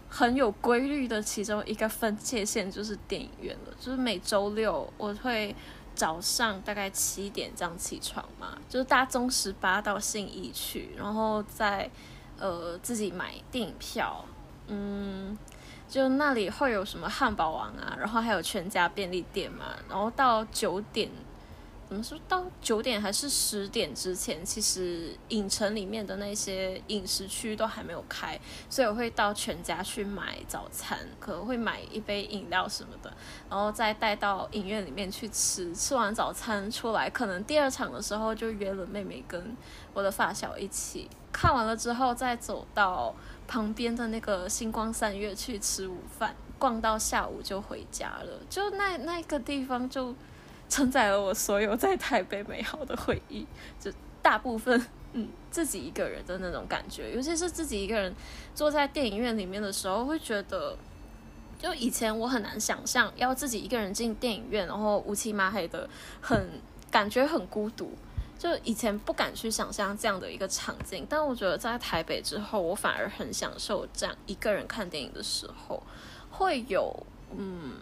[0.08, 3.72] 很有规律的，其中一个分界线就是电影院了。
[3.80, 5.56] 就是每周六我会。
[5.94, 11.90] 早上大概七点这样起床嘛，就是搭中十八到信义去，然后再
[12.38, 14.24] 呃自己买电影票，
[14.66, 15.36] 嗯，
[15.88, 21.10] 就那里会有什么汉堡王啊，然后还有全家便利店嘛，然后到九点。
[21.88, 33.10] 怎么说到九点还是十点之前，其实影城里面的那些饮食区都还没有开，所以我会到全家去买早餐，可能会买一杯饮料什么的，
[33.48, 35.74] 然后再带到影院里面去吃。
[35.74, 39.56] 吃完早餐出来，可能第二场的时候就约了妹妹跟
[39.98, 43.14] 我的发小一起看完了之后，再走到
[43.46, 48.40] 旁边的那个星光三月去吃午饭，逛到下午就回家了。
[48.48, 50.14] 就那那个地方就。
[50.70, 53.46] 承载了我所有在台北美好的回忆，
[53.80, 58.14] 就大部分，嗯，自己一个人的那种感觉，尤其是自己一个人
[58.54, 60.76] 坐在电影院里面的时候，会觉得，
[61.58, 65.88] 就以前我很难想象要自己一个人进电影院，然后乌漆麻黑的，
[66.20, 67.90] 很感觉很孤独，
[68.38, 75.82] 就以前不敢去想象这样的一个场景，但我觉得在台北之后，我反而很享受这样一个人看电影的时候，
[76.30, 77.74] 会有，嗯。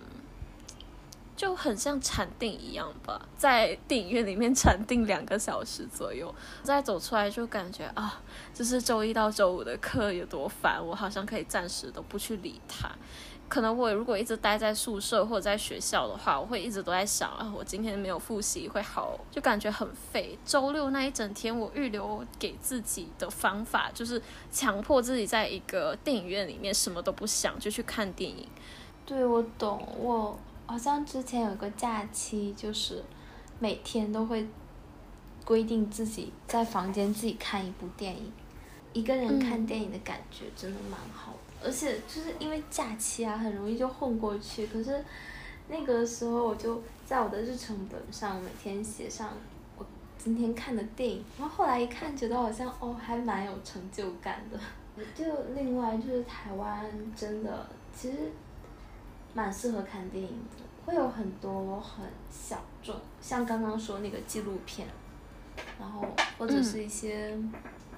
[1.37, 8.23] 就很像禅定一样吧，在电影院里面禅定两个小时左右，再走出来就感觉啊，
[8.55, 12.91] 就是周一到周五的课有多烦，我好像可以暂时都不去理它。
[13.49, 20.37] 可能我如果一直待在宿舍或者在学校的话，我会一直都在想啊，我今天没有复习会好，就感觉很废。
[20.45, 28.47] 周六那一整天，我预留给自己的方法就是强迫自己在一个电影院里面什么都不想就去看电影。
[29.05, 30.39] 对，我懂我。
[30.69, 33.05] 好像之前有个假期，就是
[33.61, 34.45] 每天都会
[35.45, 38.33] 规定自己在房间自己看一部电影，
[38.93, 41.36] 一个人看电影的感觉真的蛮好的。
[41.63, 44.67] 而且就是因为假期啊，很容易就混过去。
[44.67, 45.05] 可是
[45.69, 49.31] 那个时候我就在我的日程本上每天写上
[49.77, 49.85] 我
[50.19, 54.59] 今天看的电影，然后后来一看，觉得好像哦还蛮有成就感的。
[55.15, 58.17] 就另外就是台湾真的其实。
[59.35, 64.89] 蛮适合看电影的，会有很多很小众，像刚刚说那个纪录片，
[65.79, 66.03] 然后
[66.39, 67.39] 或者是一些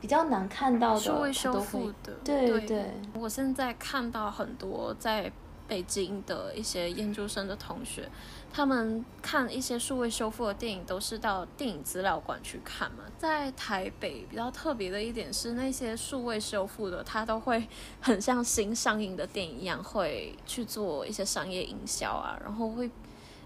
[0.00, 2.92] 比较难看到的，数位修复的，对对。
[3.14, 5.30] 我现在看到很多在
[5.66, 8.08] 北京的一些研究生的同学。
[8.50, 13.04] 他们看一些数位修复的电影，都是到电影资料馆去看嘛。
[13.18, 17.68] 在台北比较特别的一点是，那些数位修复的，它都会
[18.00, 22.90] 很像新上映的电影一样，会去做一些商业营销啊，然后会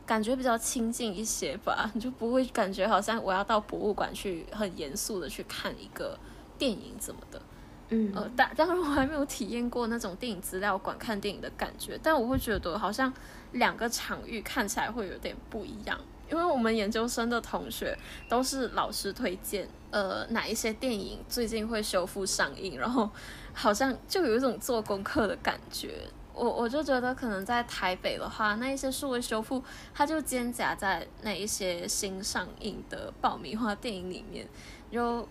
[0.07, 6.17] 感觉比较亲近一些吧，你就不会感觉好像我要到博物馆去很严肃的去看一个
[6.63, 7.43] 电影怎么的。
[7.89, 13.13] 嗯，呃，当当然我还没有体验过那种电影资料馆看电影的感觉，但我会觉得好像。
[13.53, 17.95] 两个场域看起来会有点不一样，因为我们研究生的同学
[18.27, 23.11] 都是老师推荐，呃，哪一些电影最近会修复上映，然后
[23.53, 26.09] 好像就有一种做功课的感觉。
[26.33, 34.49] 我我就觉得可能在台北的话，那一些数位修复，它就兼夹在那一些新上映的爆米花电影里面，
[34.91, 35.29] 就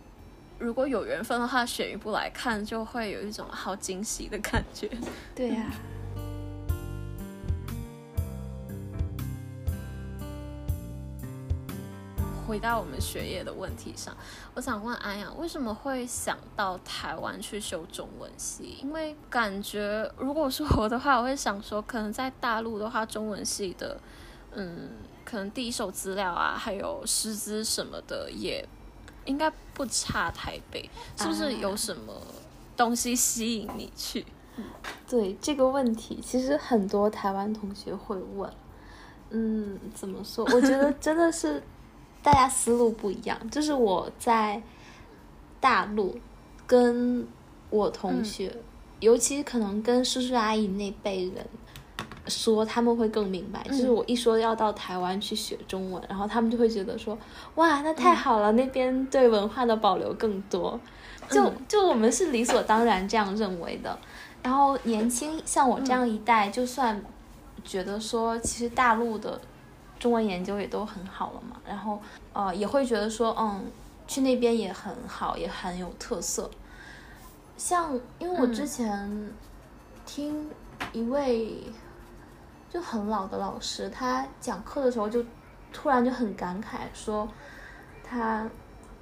[0.62, 4.88] 如果有缘分的话，选一部来看，就会有一种好惊喜的感觉。
[5.34, 5.72] 对呀。
[12.46, 14.16] 回到我们学业的问题上，
[14.54, 18.78] 我想问安阳，为什么会想到台湾去修中文系？
[18.84, 24.00] 因为感觉如果是我的话，我会想说，可能在大陆的话，中文系的，
[24.52, 24.90] 嗯，
[25.24, 28.68] 可能第一手资料啊，还有师资什么的，也
[29.26, 30.90] 应该不差台北。
[31.18, 32.14] 是不是有什么
[32.76, 34.26] 东西吸引你去？
[35.08, 38.52] 对这个问题，其实很多台湾同学会问。
[39.30, 40.46] 嗯，怎么说？
[40.54, 41.62] 我觉得 真的是。
[42.24, 44.62] 大家思路不一样，就是我在
[45.60, 46.20] 大陆
[46.68, 47.28] 跟
[47.72, 48.56] 我同学，
[49.00, 51.44] 尤其可能跟叔叔阿姨那辈人
[52.32, 53.62] 说，他们会更明白。
[53.64, 57.18] 就是我一说要到台湾去学中文，然后他们就会觉得说，
[57.56, 60.80] 哇，那太好了，那边对文化的保留更多。
[61.30, 63.98] 就就我们是理所当然这样认为的。
[64.44, 67.02] 然后年轻像我这样一代，就算
[67.64, 69.40] 觉得说，其实大陆的
[70.00, 72.02] 中文研究也都很好了嘛，然后
[72.34, 73.64] 呃也会觉得说，嗯，
[74.08, 76.50] 去那边也很好，也很有特色。
[77.56, 79.32] 像因为我之前
[80.06, 80.50] 听
[80.92, 81.58] 一位
[82.72, 85.24] 就很老的老师，他讲课的时候就
[85.74, 87.28] 突然就很感慨说，
[88.04, 88.50] 他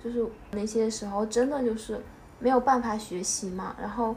[0.03, 2.01] 就是那些时候真的就是
[2.39, 4.15] 没有办法学习嘛，然后。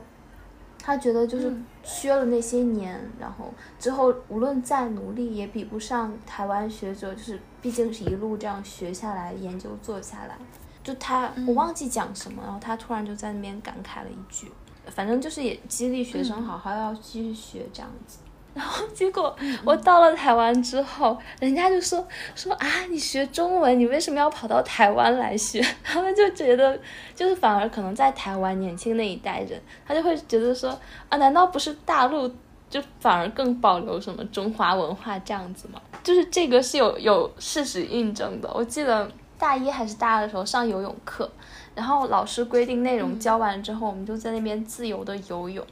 [0.84, 10.36] 他觉得就是缺了那些年，然后之后无论再努力，也比不上台湾学者，就是毕竟是一路这样学下来，研究做下来。
[10.82, 14.50] 就他，我忘记讲什么，然后他突然就在那边感慨了一句，
[14.88, 18.18] 反正就是也激励学生好好要继续学这样子。
[18.54, 19.34] 然后结果
[19.64, 25.64] 我到了台湾之后，人家就说说啊，你学中文，你为什么要跑到台湾来学？
[25.82, 26.78] 他们就觉得，
[27.14, 30.78] 就是反而可能在台湾年轻那一代人，他就会觉得说
[31.08, 32.30] 啊，难道不是大陆
[32.68, 35.80] 就反而更保留什么中华文化这样子吗？
[36.02, 38.50] 就是这个是有有事实印证的。
[38.52, 41.30] 我记得大一还是大二的时候上游泳课，
[41.74, 45.64] 然后老师规定内容教完之后，我们就在那边自由的游泳。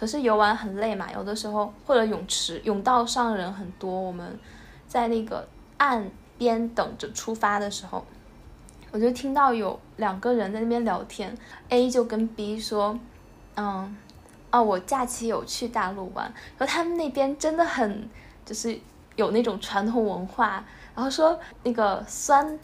[0.00, 4.38] 可是游玩很累嘛，有的时候或者泳池泳道上人很多，我们
[4.88, 5.46] 在那个
[5.76, 8.02] 岸边等着出发的时候，
[8.92, 11.36] 我就听到有两个人在那边聊天
[11.68, 12.98] ，A 就跟 B 说，
[13.56, 13.94] 嗯，
[14.50, 18.08] 哦，我假期有去大陆玩，说他们那边真的很
[18.46, 18.80] 就是
[19.16, 22.58] 有那种传统文化，然后说那个酸。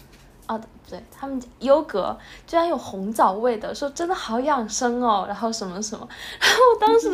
[0.49, 2.17] 哦，对他们优格
[2.47, 6.09] 居然有红枣味的，说真的好养生哦，然后什么什么，
[6.41, 7.11] 然后我当时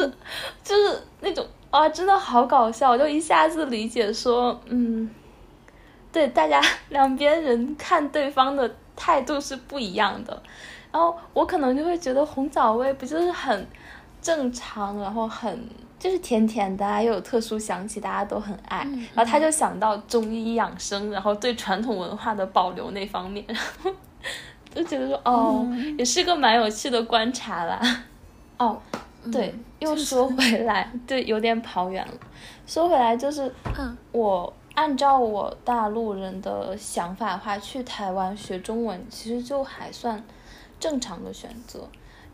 [0.62, 5.10] 就是那种啊，真的好搞笑，我就一下子理解说，嗯，
[6.12, 6.60] 对，大家
[6.90, 10.42] 两边人看对方的态度是不一样的，
[10.90, 13.66] 然后我可能就会觉得红枣味不就是很
[14.20, 15.68] 正常，然后很。
[16.02, 18.78] 就是甜甜的，又有特殊香气，大家都很爱。
[19.14, 23.90] 然后他就想到中医养生，然后对传统文化的保留那方面，然 后
[24.74, 25.64] 就觉得说，哦，
[25.96, 27.80] 也是个蛮有趣的观察啦。
[28.58, 28.76] 哦，
[29.30, 32.14] 对，又说回来，对，有点跑远了。
[32.66, 33.54] 说回来就是，
[34.10, 40.20] 我按照我大陆人的想法的话，去台湾学中文，其实就还算
[40.80, 41.88] 正常的选择。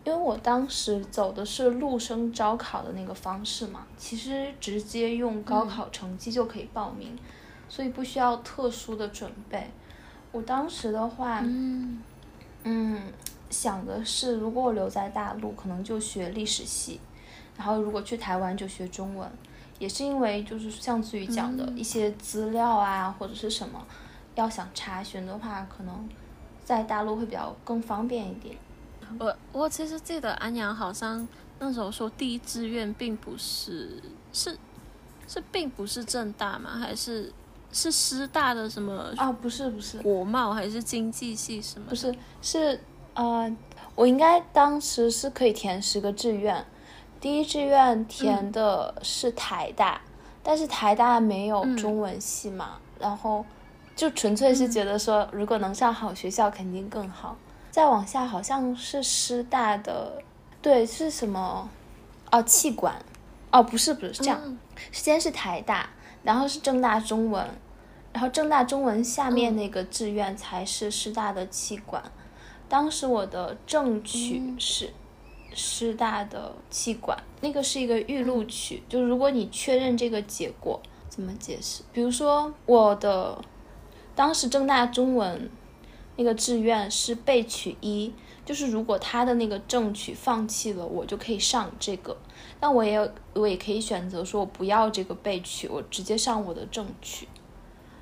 [0.05, 7.19] 因为我当时走的是陆生招考的那个方式嘛，其实直接用高考成绩就可以报名，
[7.69, 9.71] 所以不需要特殊的准备。
[10.33, 13.13] 我当时的话，嗯，
[13.51, 17.01] 想的是，如果我留在大陆，可能就学历史系，
[17.57, 19.31] 然后如果去台湾就学中文，
[19.79, 23.85] 也是因为就是像子宇讲的一些资料啊或者是什么，
[24.35, 26.09] 要想查询的话，可能
[26.65, 28.57] 在大陆会比较更方便一点。
[29.19, 31.27] 我我其实记得安阳好像
[31.59, 34.03] 那时候说第一志愿并不是
[34.33, 34.57] 是
[35.27, 36.71] 是并不是正大吗？
[36.79, 37.33] 还是
[37.73, 39.13] 是师大的什么？
[39.17, 41.87] 啊，不是不是国贸还是经济系什么？
[41.89, 42.81] 不是是
[43.15, 43.57] 呃，
[43.95, 46.65] 我应该当时是可以填十个志愿，
[47.21, 50.01] 第一志愿填的是台大，
[50.43, 53.45] 但是台大没有中文系嘛，然后
[53.97, 57.37] 就纯粹是觉得说如果能上好学校肯定更好。
[57.71, 60.23] 再往下好像是师大的，
[60.61, 61.69] 对，是什么？
[62.31, 62.95] 哦，气管，
[63.53, 64.59] 哦，不是，不是这样，
[64.91, 65.89] 先是台大，
[66.23, 67.47] 然后是正大中文，
[68.13, 72.03] 然后正大中文下面那个志愿才是师大的气管。
[72.69, 74.91] 当时我的正取是
[75.55, 81.83] 师大的气管，那个是一个预录取，就如果你确认这个结果，怎么解释？
[81.93, 83.41] 比如说我的
[84.15, 85.51] 当时正大中文。
[86.19, 88.13] 那个志愿是备取一，
[88.45, 92.17] 就是如果他的那个正取放弃了，我就可以上这个。
[92.61, 97.29] 那我也我也可以选择说，我不要这个备取，我直接上我的正取，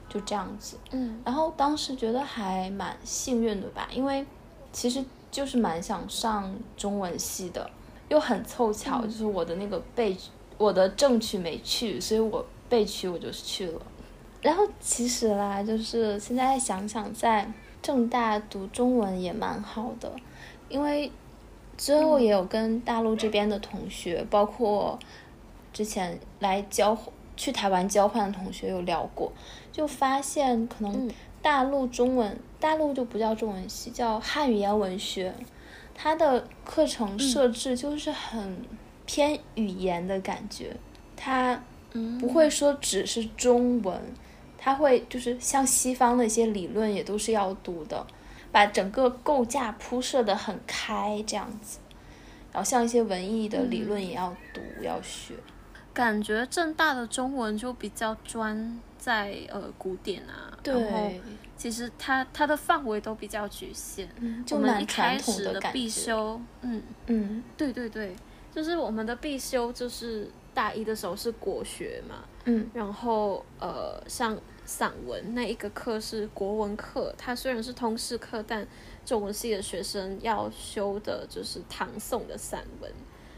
[0.09, 0.79] 就这样子。
[0.93, 1.21] 嗯。
[1.27, 4.25] 然后当时觉得还蛮幸运的吧，因为
[4.73, 7.71] 其实就是蛮想上中文系的，
[8.09, 10.17] 又很凑巧，就是我的那个备
[10.57, 13.83] 我的正取没去，所以我备取我就去了。
[14.41, 17.53] 然后其实啦，就是现在想想在。
[17.87, 20.11] 正大读中文也蛮好的，
[20.68, 21.12] 因为
[21.76, 24.99] 之后也有跟大陆这边的同学，包括
[25.72, 26.99] 之前来交
[27.37, 29.30] 去台湾交换的同学有聊过，
[29.70, 31.09] 就发现可能
[31.41, 35.32] 大陆中文，大陆就不叫中文系，叫汉语言文学，
[35.95, 38.64] 它的课程设置就是很
[39.07, 40.74] 偏语言的感觉，
[41.14, 41.62] 它
[42.18, 44.03] 不会说只是中文，
[44.67, 48.05] 它会就是像西方的一些理论也都是要读的，
[48.51, 51.79] 把整个构架铺设的很开这样子，
[52.53, 55.35] 然后像一些文艺的理论也要读要学。
[55.95, 61.12] 感觉正大的中文就比较专在呃古典啊，然后
[61.57, 64.09] 其实它它的范围都比较局限。
[64.45, 68.17] 就蛮传统的必修，嗯嗯，对对对，
[68.53, 78.66] 就是我们的必修就是大一的时候是国学嘛，嗯，然后呃像散文那一个课是国文课，它虽然是通识课，但
[79.05, 82.90] 中文系的学生要修的就是唐宋的散文。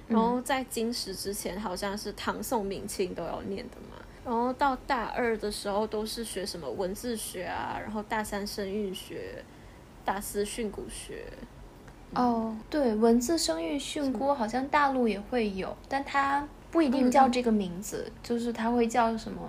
[0.06, 4.02] 然后在金石之前，好像是唐宋明清都要念的嘛。
[4.24, 9.44] 然后到大二的时候，都是学什么文字学啊，然后大三声韵学，
[10.06, 11.26] 大四训诂学。
[12.14, 19.41] 哦，对，文字声韵训诂好像大陆也会有，但它不一定叫这个名字，就是它会叫什么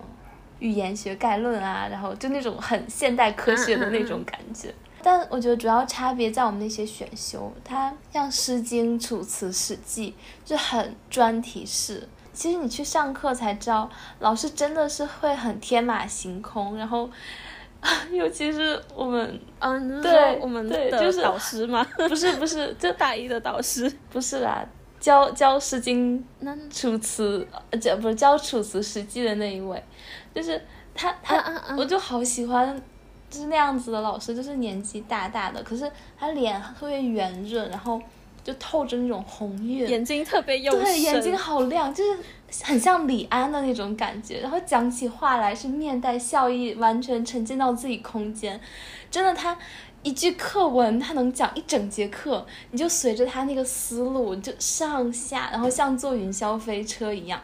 [0.60, 4.74] 语言学概论啊，然后就那种很现代科学的那种感觉。
[5.02, 10.12] 但我觉得主要差别在我们那些选修，它像《诗经》《楚辞》《史记》
[10.50, 12.08] 就很专题式。
[12.34, 13.90] 其实你去上课才知道，
[14.20, 16.78] 老师真的是会很天马行空。
[16.78, 17.10] 然后，
[18.12, 21.86] 尤其是我们，嗯，对，我们的就是导师吗？
[22.08, 24.66] 不是不是，就大一的导师，不是啦，
[25.00, 26.24] 教教《诗经》
[26.70, 27.48] 《楚辞》
[27.80, 29.84] 这不是教《楚辞》《史记》的那一位，
[30.34, 30.62] 就是
[30.94, 32.82] 他他，我就好喜欢。
[33.32, 38.02] 就是那样子的老师，就是年纪大大的，可是他脸特别圆润，然后
[38.44, 42.18] 就透着那种红晕，眼睛特别幼对，眼睛好亮，就是
[42.64, 44.40] 很像李安的那种感觉。
[44.40, 48.60] 然后讲起话来是面带笑意，完全沉浸到自己空间。
[49.12, 49.56] 真的，他
[50.02, 57.42] 一句课文他能讲一整节课，你就随着他那个思路就上下，然后像坐云霄飞车一样。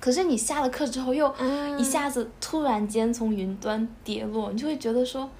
[0.00, 1.34] 可是你下了课之后，又
[1.78, 5.30] 一下子突然间从云端跌落，你就会觉得说，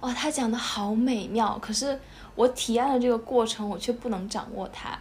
[0.00, 1.58] 哇，他讲的好美妙。
[1.60, 1.98] 可是
[2.34, 4.98] 我体验了这个过程，我却不能掌握它，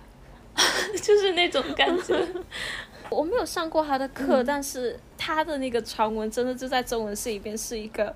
[1.01, 2.27] 就是那种感觉。
[3.09, 8.13] 我没有上过他的课，但是他的那个传闻真的就在中文系里边是一个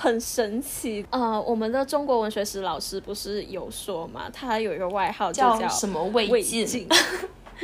[0.00, 1.04] 很神奇。
[1.10, 6.88] 呃，我们的中国文学史老师不是有说嘛，他有一个外号就叫什么魏晋。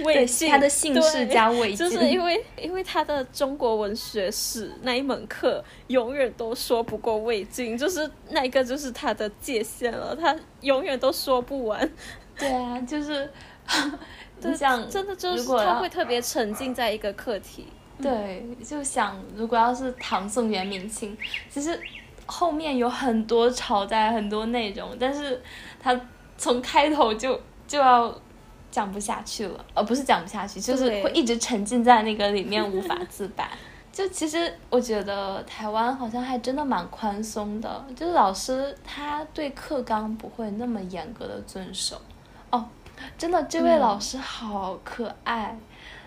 [0.05, 11.89] 魏晋， 他的姓氏加魏晋，就是因为因为他的中国文学史那一门课永远都说不过魏晋，就是那一个就是他的界限了，他永远都说不完。
[12.37, 13.31] 对啊，就是
[14.41, 17.69] 真的就是他会特别沉浸在一个课题。
[18.03, 21.17] 对，就想如果要是唐宋元明清，
[21.49, 21.79] 其实
[22.27, 25.41] 后面有很多朝代很多内容，但是
[25.83, 25.99] 他
[26.37, 28.15] 从开头就就要。
[28.71, 33.49] 讲不下去了，呃，不是讲不下去，就是会一直沉浸在那个里面无法自拔。
[33.93, 42.01] 就其实我觉得台湾好像还真的蛮宽松的，就是老师他对课纲不会那么严格的遵守。
[42.51, 42.67] 哦，
[43.17, 45.57] 真的，这位老师好可爱。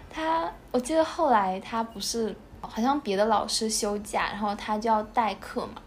[0.09, 5.82] 他我记得后来他不是好像别的老师休假，然后他就要代课嘛，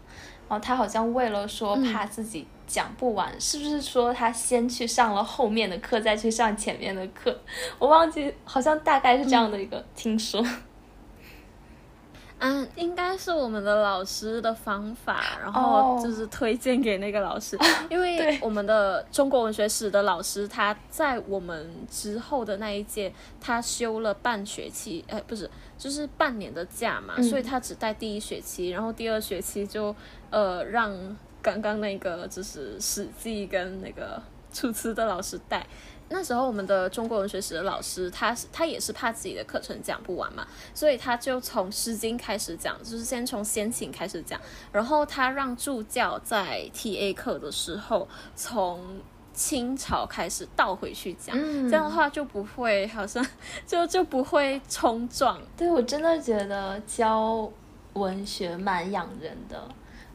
[0.51, 2.47] 后他好像为了说怕自己。
[2.67, 7.37] 讲不完，是不是说他先去上了后面的课，再去上前面的课？
[7.77, 10.41] 我忘记，好像大概是这样的一个听说。
[12.39, 17.55] 嗯，应该是我们的老师的方法，然后就是推荐给那个老师，
[17.91, 25.47] 因为我们的中国文学史的老师，他在我们之后的那一届，他修了半学期，呃，不是，
[25.81, 29.95] 就是半年的假嘛，所以他只带第一学期，然后第二学期就
[30.29, 31.17] 呃让。
[31.43, 34.21] 刚刚那个就是《史记》跟那个
[34.55, 35.65] 《楚辞》的老师带，
[36.09, 44.39] 那时候我们的中国文学史的老师，他是他也是怕自己的课程讲不完嘛，所以他就从《诗经》开始讲，就是先从先秦开始讲，
[44.71, 49.01] 然后他让助教在 T A 课的时候从
[49.33, 51.35] 清朝开始倒回去讲，
[51.69, 53.25] 这样的话就不会好像
[53.65, 55.39] 就就不会冲撞。
[55.55, 57.49] 对我真的觉得教
[57.93, 59.67] 文学蛮养人的。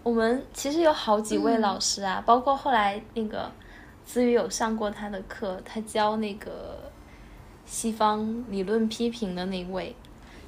[0.03, 3.51] 我们其实有好几位老师啊，包括后来那个
[4.05, 6.79] 子宇有上过他的课，他教那个
[7.65, 9.97] 西方理论批评的那位，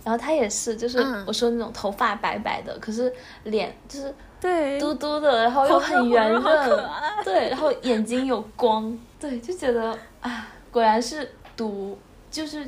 [0.05, 3.13] 然后他也是，就是我说那种头发白白的，可是
[3.43, 4.79] 脸就是对。
[4.79, 6.89] 嘟嘟的，然后又很圆润，
[7.25, 11.99] 对，然后眼睛有光，对，就觉得啊，果然是读，
[12.31, 12.67] 就是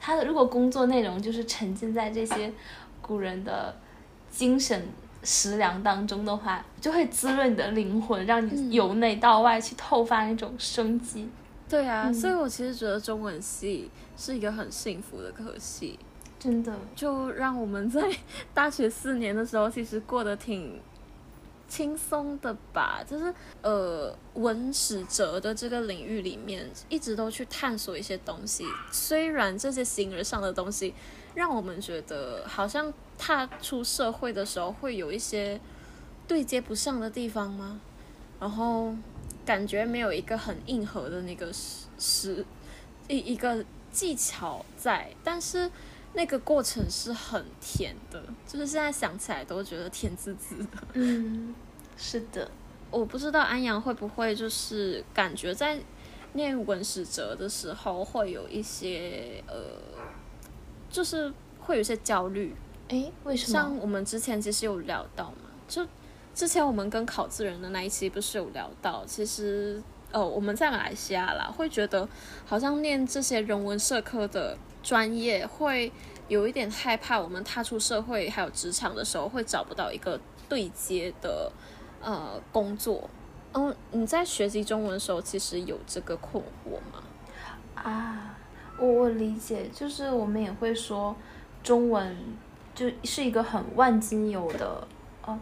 [0.00, 2.52] 他的如果工作内容就是沉浸在这些
[3.00, 3.74] 古人的
[4.30, 4.86] 精神。
[5.26, 11.26] 食粮当中的话，就会滋润你的灵魂，让你由内到外去透发那种生机。
[11.66, 12.12] 对啊，嗯。
[12.12, 15.98] 所以我其实觉得中文系是一个很幸福的科系，
[16.38, 18.02] 真的，就让我们在
[18.52, 20.78] 大学四年的时候，其实过得挺
[21.74, 23.02] 轻松的吧。
[23.04, 28.64] 就是呃，文史哲的这个领域里面，一直都去探索一些东西。
[28.92, 30.94] 虽然这些形而上的东西，
[31.34, 35.60] 让我们觉得好像踏出社会的时候会有一些
[36.28, 37.80] 对接不上的地方吗？
[38.38, 38.94] 然后
[39.44, 42.46] 感觉没有一个很硬核的那个实实
[43.08, 45.70] 一一个技巧在，但是
[46.14, 50.68] 那个过程是很甜的，就是现在想起来都觉得甜滋滋的。
[50.94, 51.54] 嗯，
[51.96, 52.50] 是的，
[52.90, 55.78] 我不知道安阳会不会就是感觉在
[56.34, 59.54] 念文史哲的时候会有一些呃，
[60.90, 62.54] 就是会有一些焦虑，
[62.88, 63.52] 诶，为什么？
[63.52, 65.86] 像我们之前其实有聊到嘛，就
[66.34, 69.80] 之前我们跟考字人的那一期不是有聊到，其实
[70.10, 72.08] 呃我们在马来西亚啦，会觉得
[72.44, 75.92] 好像念这些人文社科的专业会
[76.26, 81.52] 有一点害怕，我们踏出社会还有职场的时候会找不到一个对接的
[82.04, 83.08] 呃工作。
[83.52, 87.02] 嗯，你在学习中文的时候，其实有这个困惑吗？
[87.74, 88.36] 啊，
[88.78, 91.14] 我我理解，就是我们也会说
[91.62, 92.16] 中文
[92.74, 94.86] 就是一个很万金油的，
[95.24, 95.38] 哦，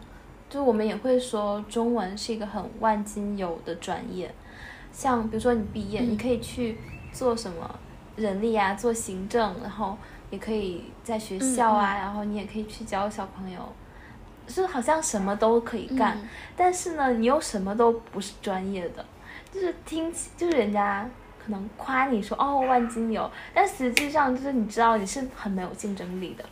[0.47, 4.33] 就我们也会说中文是一个很万金油的专业。
[4.91, 6.77] 像比如说你毕业，嗯你可以去
[7.11, 7.79] 做什么
[8.15, 9.97] 人力啊，做行政，然后
[10.29, 13.59] 也可以在学校啊，然后你也可以去教小朋友，
[14.47, 16.17] 就好像什么都可以干。
[16.17, 19.03] 嗯但是呢，你又什么都不是专业的，
[19.51, 21.09] 就是听起就是人家
[21.43, 26.45] 可能夸你说哦万金油，但实际上就是你知道你是很没有竞争力的。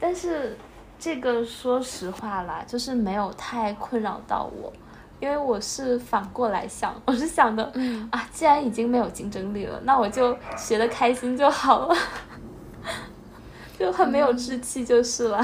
[0.00, 0.58] 但是
[0.98, 4.72] 这个说实话啦，就是没有太困扰到我，
[5.20, 11.96] 因为我是反过来想，我是想的嗯啊，既然已经没有竞争力了，那我就学的开心就好了，
[13.78, 15.40] 就很没有志气就是了。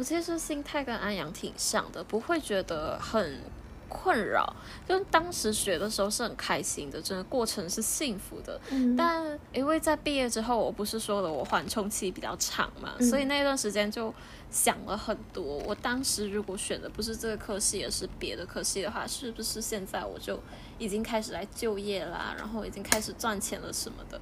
[0.00, 3.38] 我其实心态跟安阳挺像的，不会觉得很
[3.86, 4.50] 困扰。
[4.88, 8.58] 就当时学的时候是很开心的，整个过程是幸福的。
[8.70, 14.10] 嗯但因为在毕业之后，我不是说了我缓冲期比较长嘛，嗯所以那段时间就
[14.50, 15.58] 想了很多。
[15.66, 20.40] 我当时如果选的不是这个科系，而是别的科系的话，是不是现在我就
[20.78, 24.18] 已经开始来就业啦，然后已经开始赚钱了什么的，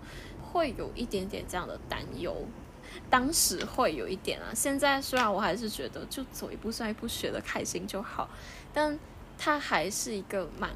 [0.51, 2.35] 会有一点点这样的担忧。
[3.11, 8.29] 当时会有一点啊，现在虽然我还是觉得就走一步算一步，学的开心就好，
[8.73, 8.99] 但
[9.39, 10.71] 它还是一个蛮，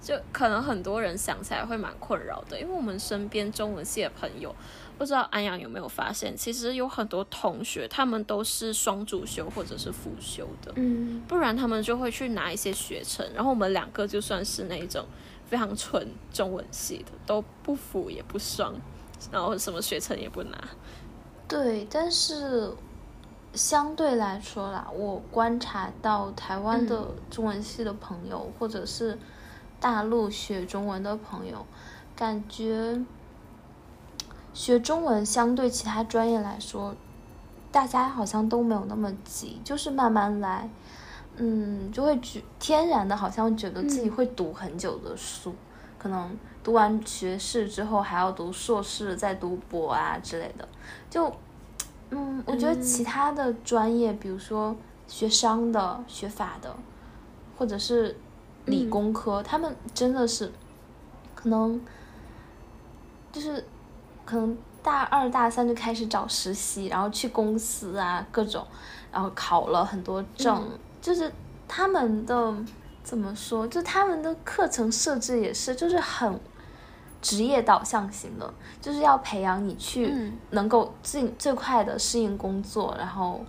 [0.00, 4.54] 就可能很多人想起来会蛮困扰的，因为我们身边中文系的朋友，
[4.96, 11.22] 不知道安阳有没有发现，其实有很多同学他们都是双主修或者是辅修的，嗯。
[11.28, 15.04] 不然他们就会去拿一些学程，然后我们两个就算是那种
[15.44, 18.74] 非常纯中文系的，都不辅也不双，
[19.30, 20.56] 然后什么学程也不拿。
[21.48, 22.72] 对，但是
[23.54, 29.18] 相对来说啦，我观察到台湾的中文系的朋友，或者是
[29.78, 31.64] 大陆学中文的朋友，
[32.16, 33.00] 感觉
[34.52, 36.94] 学中文相对其他专业来说，
[37.70, 40.68] 大家好像都没有那么急，就是慢慢来。
[41.38, 45.54] 嗯，就会觉天然的，好像觉得自己会读很久的书，
[45.98, 46.34] 可能
[46.66, 50.68] 读完学士之后还要读硕士，再读博啊之类的。
[51.08, 51.32] 就，
[52.10, 54.74] 嗯，我觉得其他的专业，比如说
[55.06, 56.74] 学商的、学法的，
[57.56, 58.16] 或者是
[58.64, 60.50] 理工科，他们真的是
[61.36, 61.80] 可能
[63.30, 63.64] 就是
[64.24, 68.66] 可能大二大三就开始找实习，然后去公司啊各种，
[69.12, 70.68] 然后考了很多证，
[71.00, 71.32] 就是
[71.68, 72.52] 他们的
[73.04, 76.40] 怎么说，就他们的课程设置也是就是很
[77.26, 80.38] 职业导向型的，就是要培养你去嗯。
[80.50, 83.44] 能够尽最快的适应工作，然后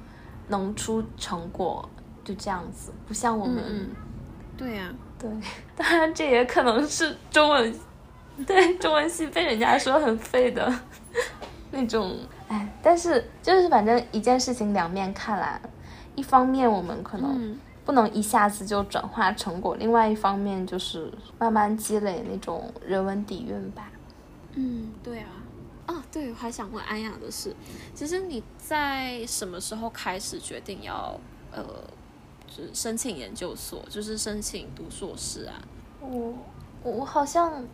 [0.48, 1.88] 能出成果，
[2.24, 3.64] 就这样子，不像我们。
[3.68, 3.90] 嗯
[4.58, 5.30] 对呀、对，
[5.76, 7.80] 当然这也可能是中文，
[8.48, 10.74] 对中文系被人家说很废的
[11.70, 12.18] 那种，
[12.48, 15.62] 哎，但是就是反正一件事情两面看啦，
[16.16, 21.10] 一方面我们可能嗯不能一下子就转化成果，另外一方面就是
[21.40, 23.90] 慢慢积累那种人文底蕴吧。
[24.56, 25.30] 嗯，对啊。
[25.86, 27.56] 啊，对，我还想问安雅的是，
[27.96, 31.18] 其实你在什么时候开始决定要
[31.50, 31.64] 呃，
[32.46, 35.56] 就是申请研究所，就是申请读硕士啊？
[36.02, 36.34] 我
[36.84, 37.66] 我好像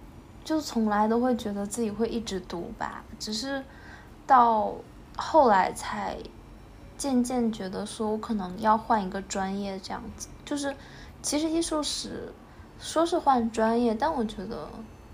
[0.43, 3.63] 就从来都会觉得自己会一直读吧，只是
[4.27, 4.75] 到
[5.17, 6.15] 后来才
[6.97, 10.27] 渐渐觉得说我可能要换一个专业这样子。
[10.45, 10.75] 就是
[11.21, 12.31] 其实艺术史
[12.79, 14.67] 说是换专业，但我觉得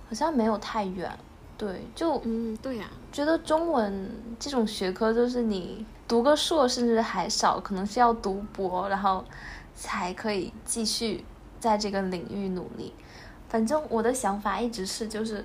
[0.07, 1.11] 好像没有太远。
[1.57, 4.09] 对，就嗯，对呀，觉得中文
[4.39, 9.23] 这种学科就是你读个硕甚至还少，可能是要读博，然后
[9.75, 11.25] 才可以继续
[11.59, 12.93] 在这个领域努力。
[13.49, 15.43] 反正我的想法一直是，就是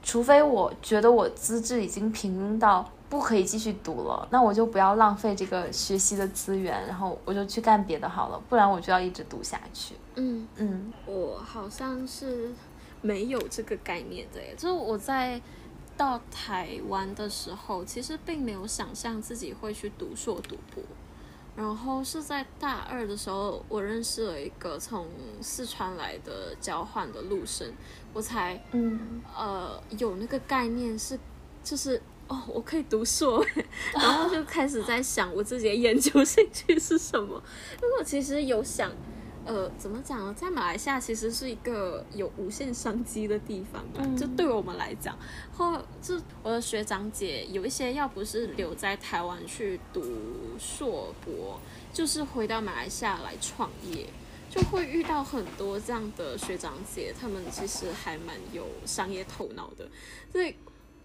[0.00, 9.94] 除非我觉得我资质已经平庸到不可以继续读了，那我就不要浪费这个学习的资源，然后我就去干别的好了，不然我就要一直读下去。
[10.16, 12.52] 嗯嗯，我好像是。
[13.00, 15.40] 没有这个概念的耶，就是我在
[15.96, 20.82] 到台湾的时候，其实并没有想象自己会去读硕读博，
[21.54, 25.06] 然后是在大二的时候，我认识了一个从
[25.40, 27.72] 四川来的交换的陆生，
[28.12, 31.16] 我才嗯呃有那个概念是
[31.62, 33.44] 就是哦我可以读硕，
[33.94, 37.42] 然后就开始在想我自己的研究兴趣是什么，
[37.82, 38.92] 因为我其实有想。
[39.46, 40.34] 呃，怎么讲呢？
[40.34, 44.06] 在马来西亚其实是一个有无限商机的地方吧。
[44.14, 45.18] 就对我们来讲，
[45.56, 50.04] 或就我的学长姐有一些，要不是留在台湾去读
[50.58, 51.58] 硕博，
[51.94, 54.06] 就是回到马来西亚来创业，
[54.50, 59.88] 就会遇到很多这样的学长姐，他们其实还蛮有商业头脑的。
[60.30, 60.54] 所以，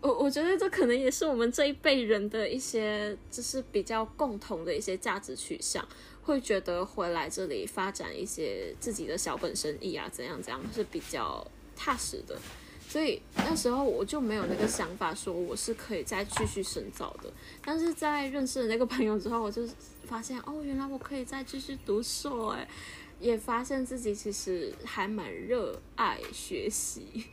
[0.04, 5.84] 我我觉得这可能也是我们这一辈人的一些，就是比较共同的一些价值取向。
[6.22, 11.46] 会觉得回来这里发展一些自己的小本生意啊，怎样怎样是比较
[11.76, 12.40] 踏实的，
[12.88, 17.30] 所以那时候我就没有那个想法说我是可以再继续深造的。
[17.62, 19.68] 但是在认识了那个朋友之后，我就
[20.06, 22.66] 发现哦，原来我可以再继续读硕，哎，
[23.20, 27.26] 也发现自己其实还蛮热爱学习。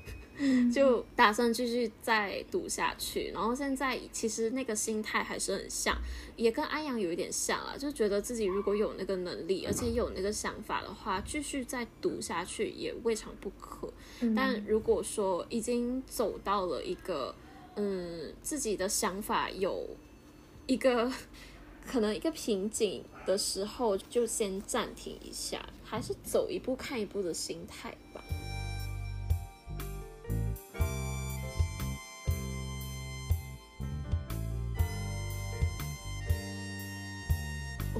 [0.72, 5.96] 就打算继续再读下去，然后现在其实那个心态还是很像，
[6.36, 13.92] 也跟安阳有一点像啊，就觉得自己如果有那个能力，而且有那个想法的话，继续再读下去也未尝不可。
[14.34, 17.34] 但如果说已经走到了一个，
[17.76, 19.88] 嗯，自己的想法有
[20.66, 21.10] 一个
[21.86, 28.19] 可能一个瓶颈的时候，就先暂停一下，还是走一步看一步的心态吧。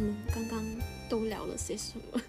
[0.01, 0.65] 们刚刚
[1.09, 2.21] 都聊了些什么？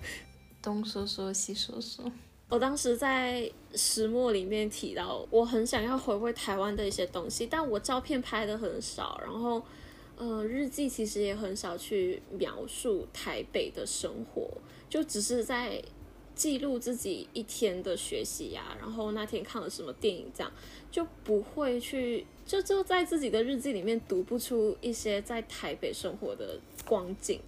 [0.61, 2.11] 东说说西说说。
[2.49, 9.63] 我当时在石墨里面提到，我很想要回味台湾的一些东西，但我照片拍的很少，然后，
[10.17, 14.51] 呃，日记其实也很少去描述台北的生活，
[14.89, 15.81] 就只是在
[16.41, 20.51] 记录自己一天的学习呀，然后那天看了什么电影，这样
[20.89, 27.39] 就不会去，就就在自己的日记里面读不出一些在台北生活的光景。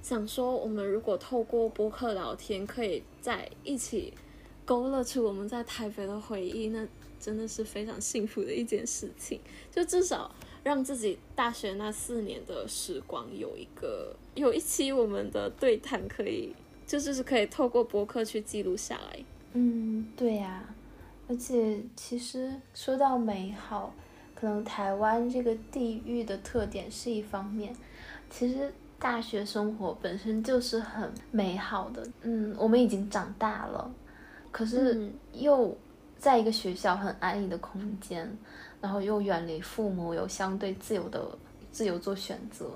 [0.00, 4.14] 想说，我们如果透过播客聊天，可以在一起
[4.64, 6.88] 勾勒出我们在台北的回忆，那
[7.20, 9.38] 真的是非常幸福的一件事情。
[9.70, 10.34] 就至少
[10.64, 16.54] 让自己大学那四年的时光有一个有一期我们的对谈，可以
[16.90, 19.24] 就是是可以透过博客去记录下来。
[19.52, 20.64] 嗯，对呀。
[21.28, 23.94] 而且其实说到美好，
[24.34, 27.72] 可能台湾这个地域的特点是一方面，
[28.28, 28.72] 其实。
[29.02, 33.90] 大学生活本身就是很美好的，嗯，我们已经长大了，
[34.52, 35.74] 可是又
[36.18, 38.30] 在一个学校很安逸的空间，
[38.78, 41.26] 然后又远离父母，有相对自由的
[41.72, 42.66] 自由做选择，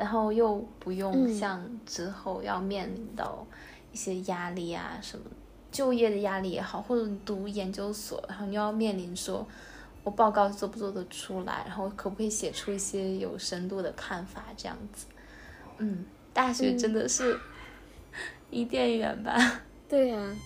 [0.00, 3.46] 然后又不用像之后要面临到
[3.92, 5.26] 一些压力啊什么
[5.70, 9.46] 就业的压力也好，或者你读研究所，然后你要面临说
[10.02, 15.04] 我报告做不做得出来，然后可不可以写出一些有深度的看法这样子。
[15.76, 17.38] 嗯，大学真的是
[18.48, 19.36] 伊甸园吧？
[19.86, 20.36] 对呀，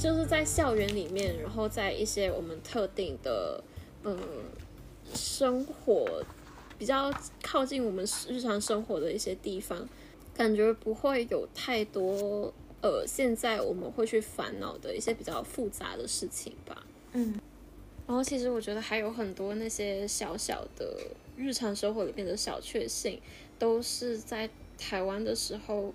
[0.00, 3.62] 就是在校园里面，然后在一些我们特定的
[4.02, 4.18] 嗯
[5.12, 6.24] 生活
[6.78, 9.86] 比较靠近我们日常生活的一些地方，
[10.34, 12.50] 感觉不会有太多。
[12.80, 16.82] 呃，现在我们会去烦恼的一些比较复杂的事情吧。
[17.12, 17.38] 嗯，
[18.06, 20.96] 然后其实我觉得还有很多那些小小的
[21.36, 23.20] 日常生活里面的小确幸，
[23.58, 24.48] 都是在
[24.78, 25.92] 台湾的时候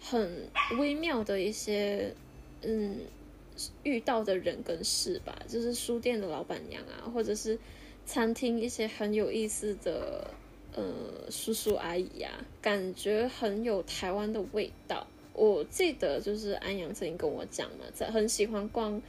[0.00, 2.14] 很微妙的一些
[2.60, 3.00] 嗯
[3.82, 5.42] 遇到的人跟事吧。
[5.48, 7.58] 就是书店的老板娘啊，或者是
[8.04, 10.32] 餐厅一些很有意思的
[10.74, 10.84] 呃
[11.30, 15.06] 叔叔阿姨呀，感觉很有台湾的味道。
[15.34, 19.00] 我记得就是安阳曾经跟我讲嘛，在很喜欢逛，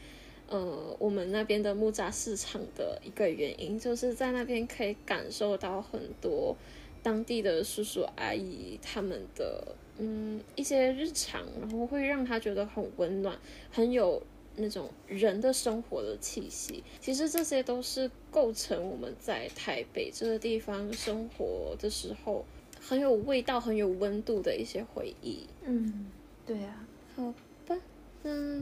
[0.47, 6.55] 呃，我们那边的木栅市场的一个原因，就是在那边可以感受到很多
[7.01, 13.37] 当地的叔叔阿姨他们的嗯一些日常，然后会让他觉得很温暖，
[13.69, 14.23] 很有
[14.55, 16.83] 那种人的生活的气息。
[16.99, 22.45] 其实这些都是构成我们在台北这个地方生活的时候
[22.79, 25.47] 很有味道、很有温度的一些回忆。
[25.63, 26.11] 嗯，
[26.45, 26.85] 对啊、
[27.15, 27.33] 好
[27.65, 27.75] 吧，
[28.21, 28.61] 那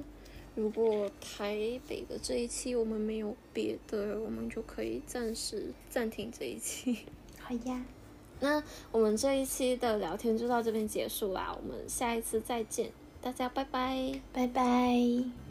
[0.53, 6.99] 如果台北的这一期我们没有别的，我们就可以暂时暂停这一期。
[7.39, 7.85] 好呀，
[8.39, 8.61] 那
[8.91, 14.21] 我们这一期的聊天就到这边结束啦，我们下一次再见，大家拜拜。
[14.33, 15.50] 拜拜。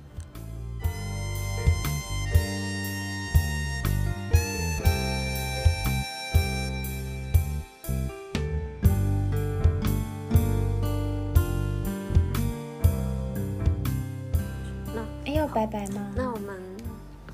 [15.55, 16.13] 拜拜吗？
[16.17, 16.77] 那我们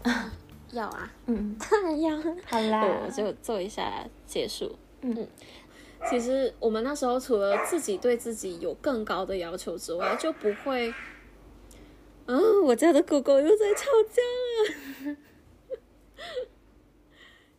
[0.73, 2.17] 要啊，嗯，当 然要。
[2.47, 4.77] 好啦，我就做一下结束。
[5.03, 5.27] 嗯
[6.11, 10.91] 其实我们那时候除了自己对自己有更高的要求之外，就不会。
[12.27, 14.23] 啊，我家的狗狗又在吵架
[15.11, 15.17] 了。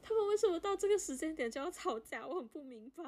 [0.04, 2.26] 他们为什么到这个时间点就要吵架？
[2.28, 3.04] 我很不明白。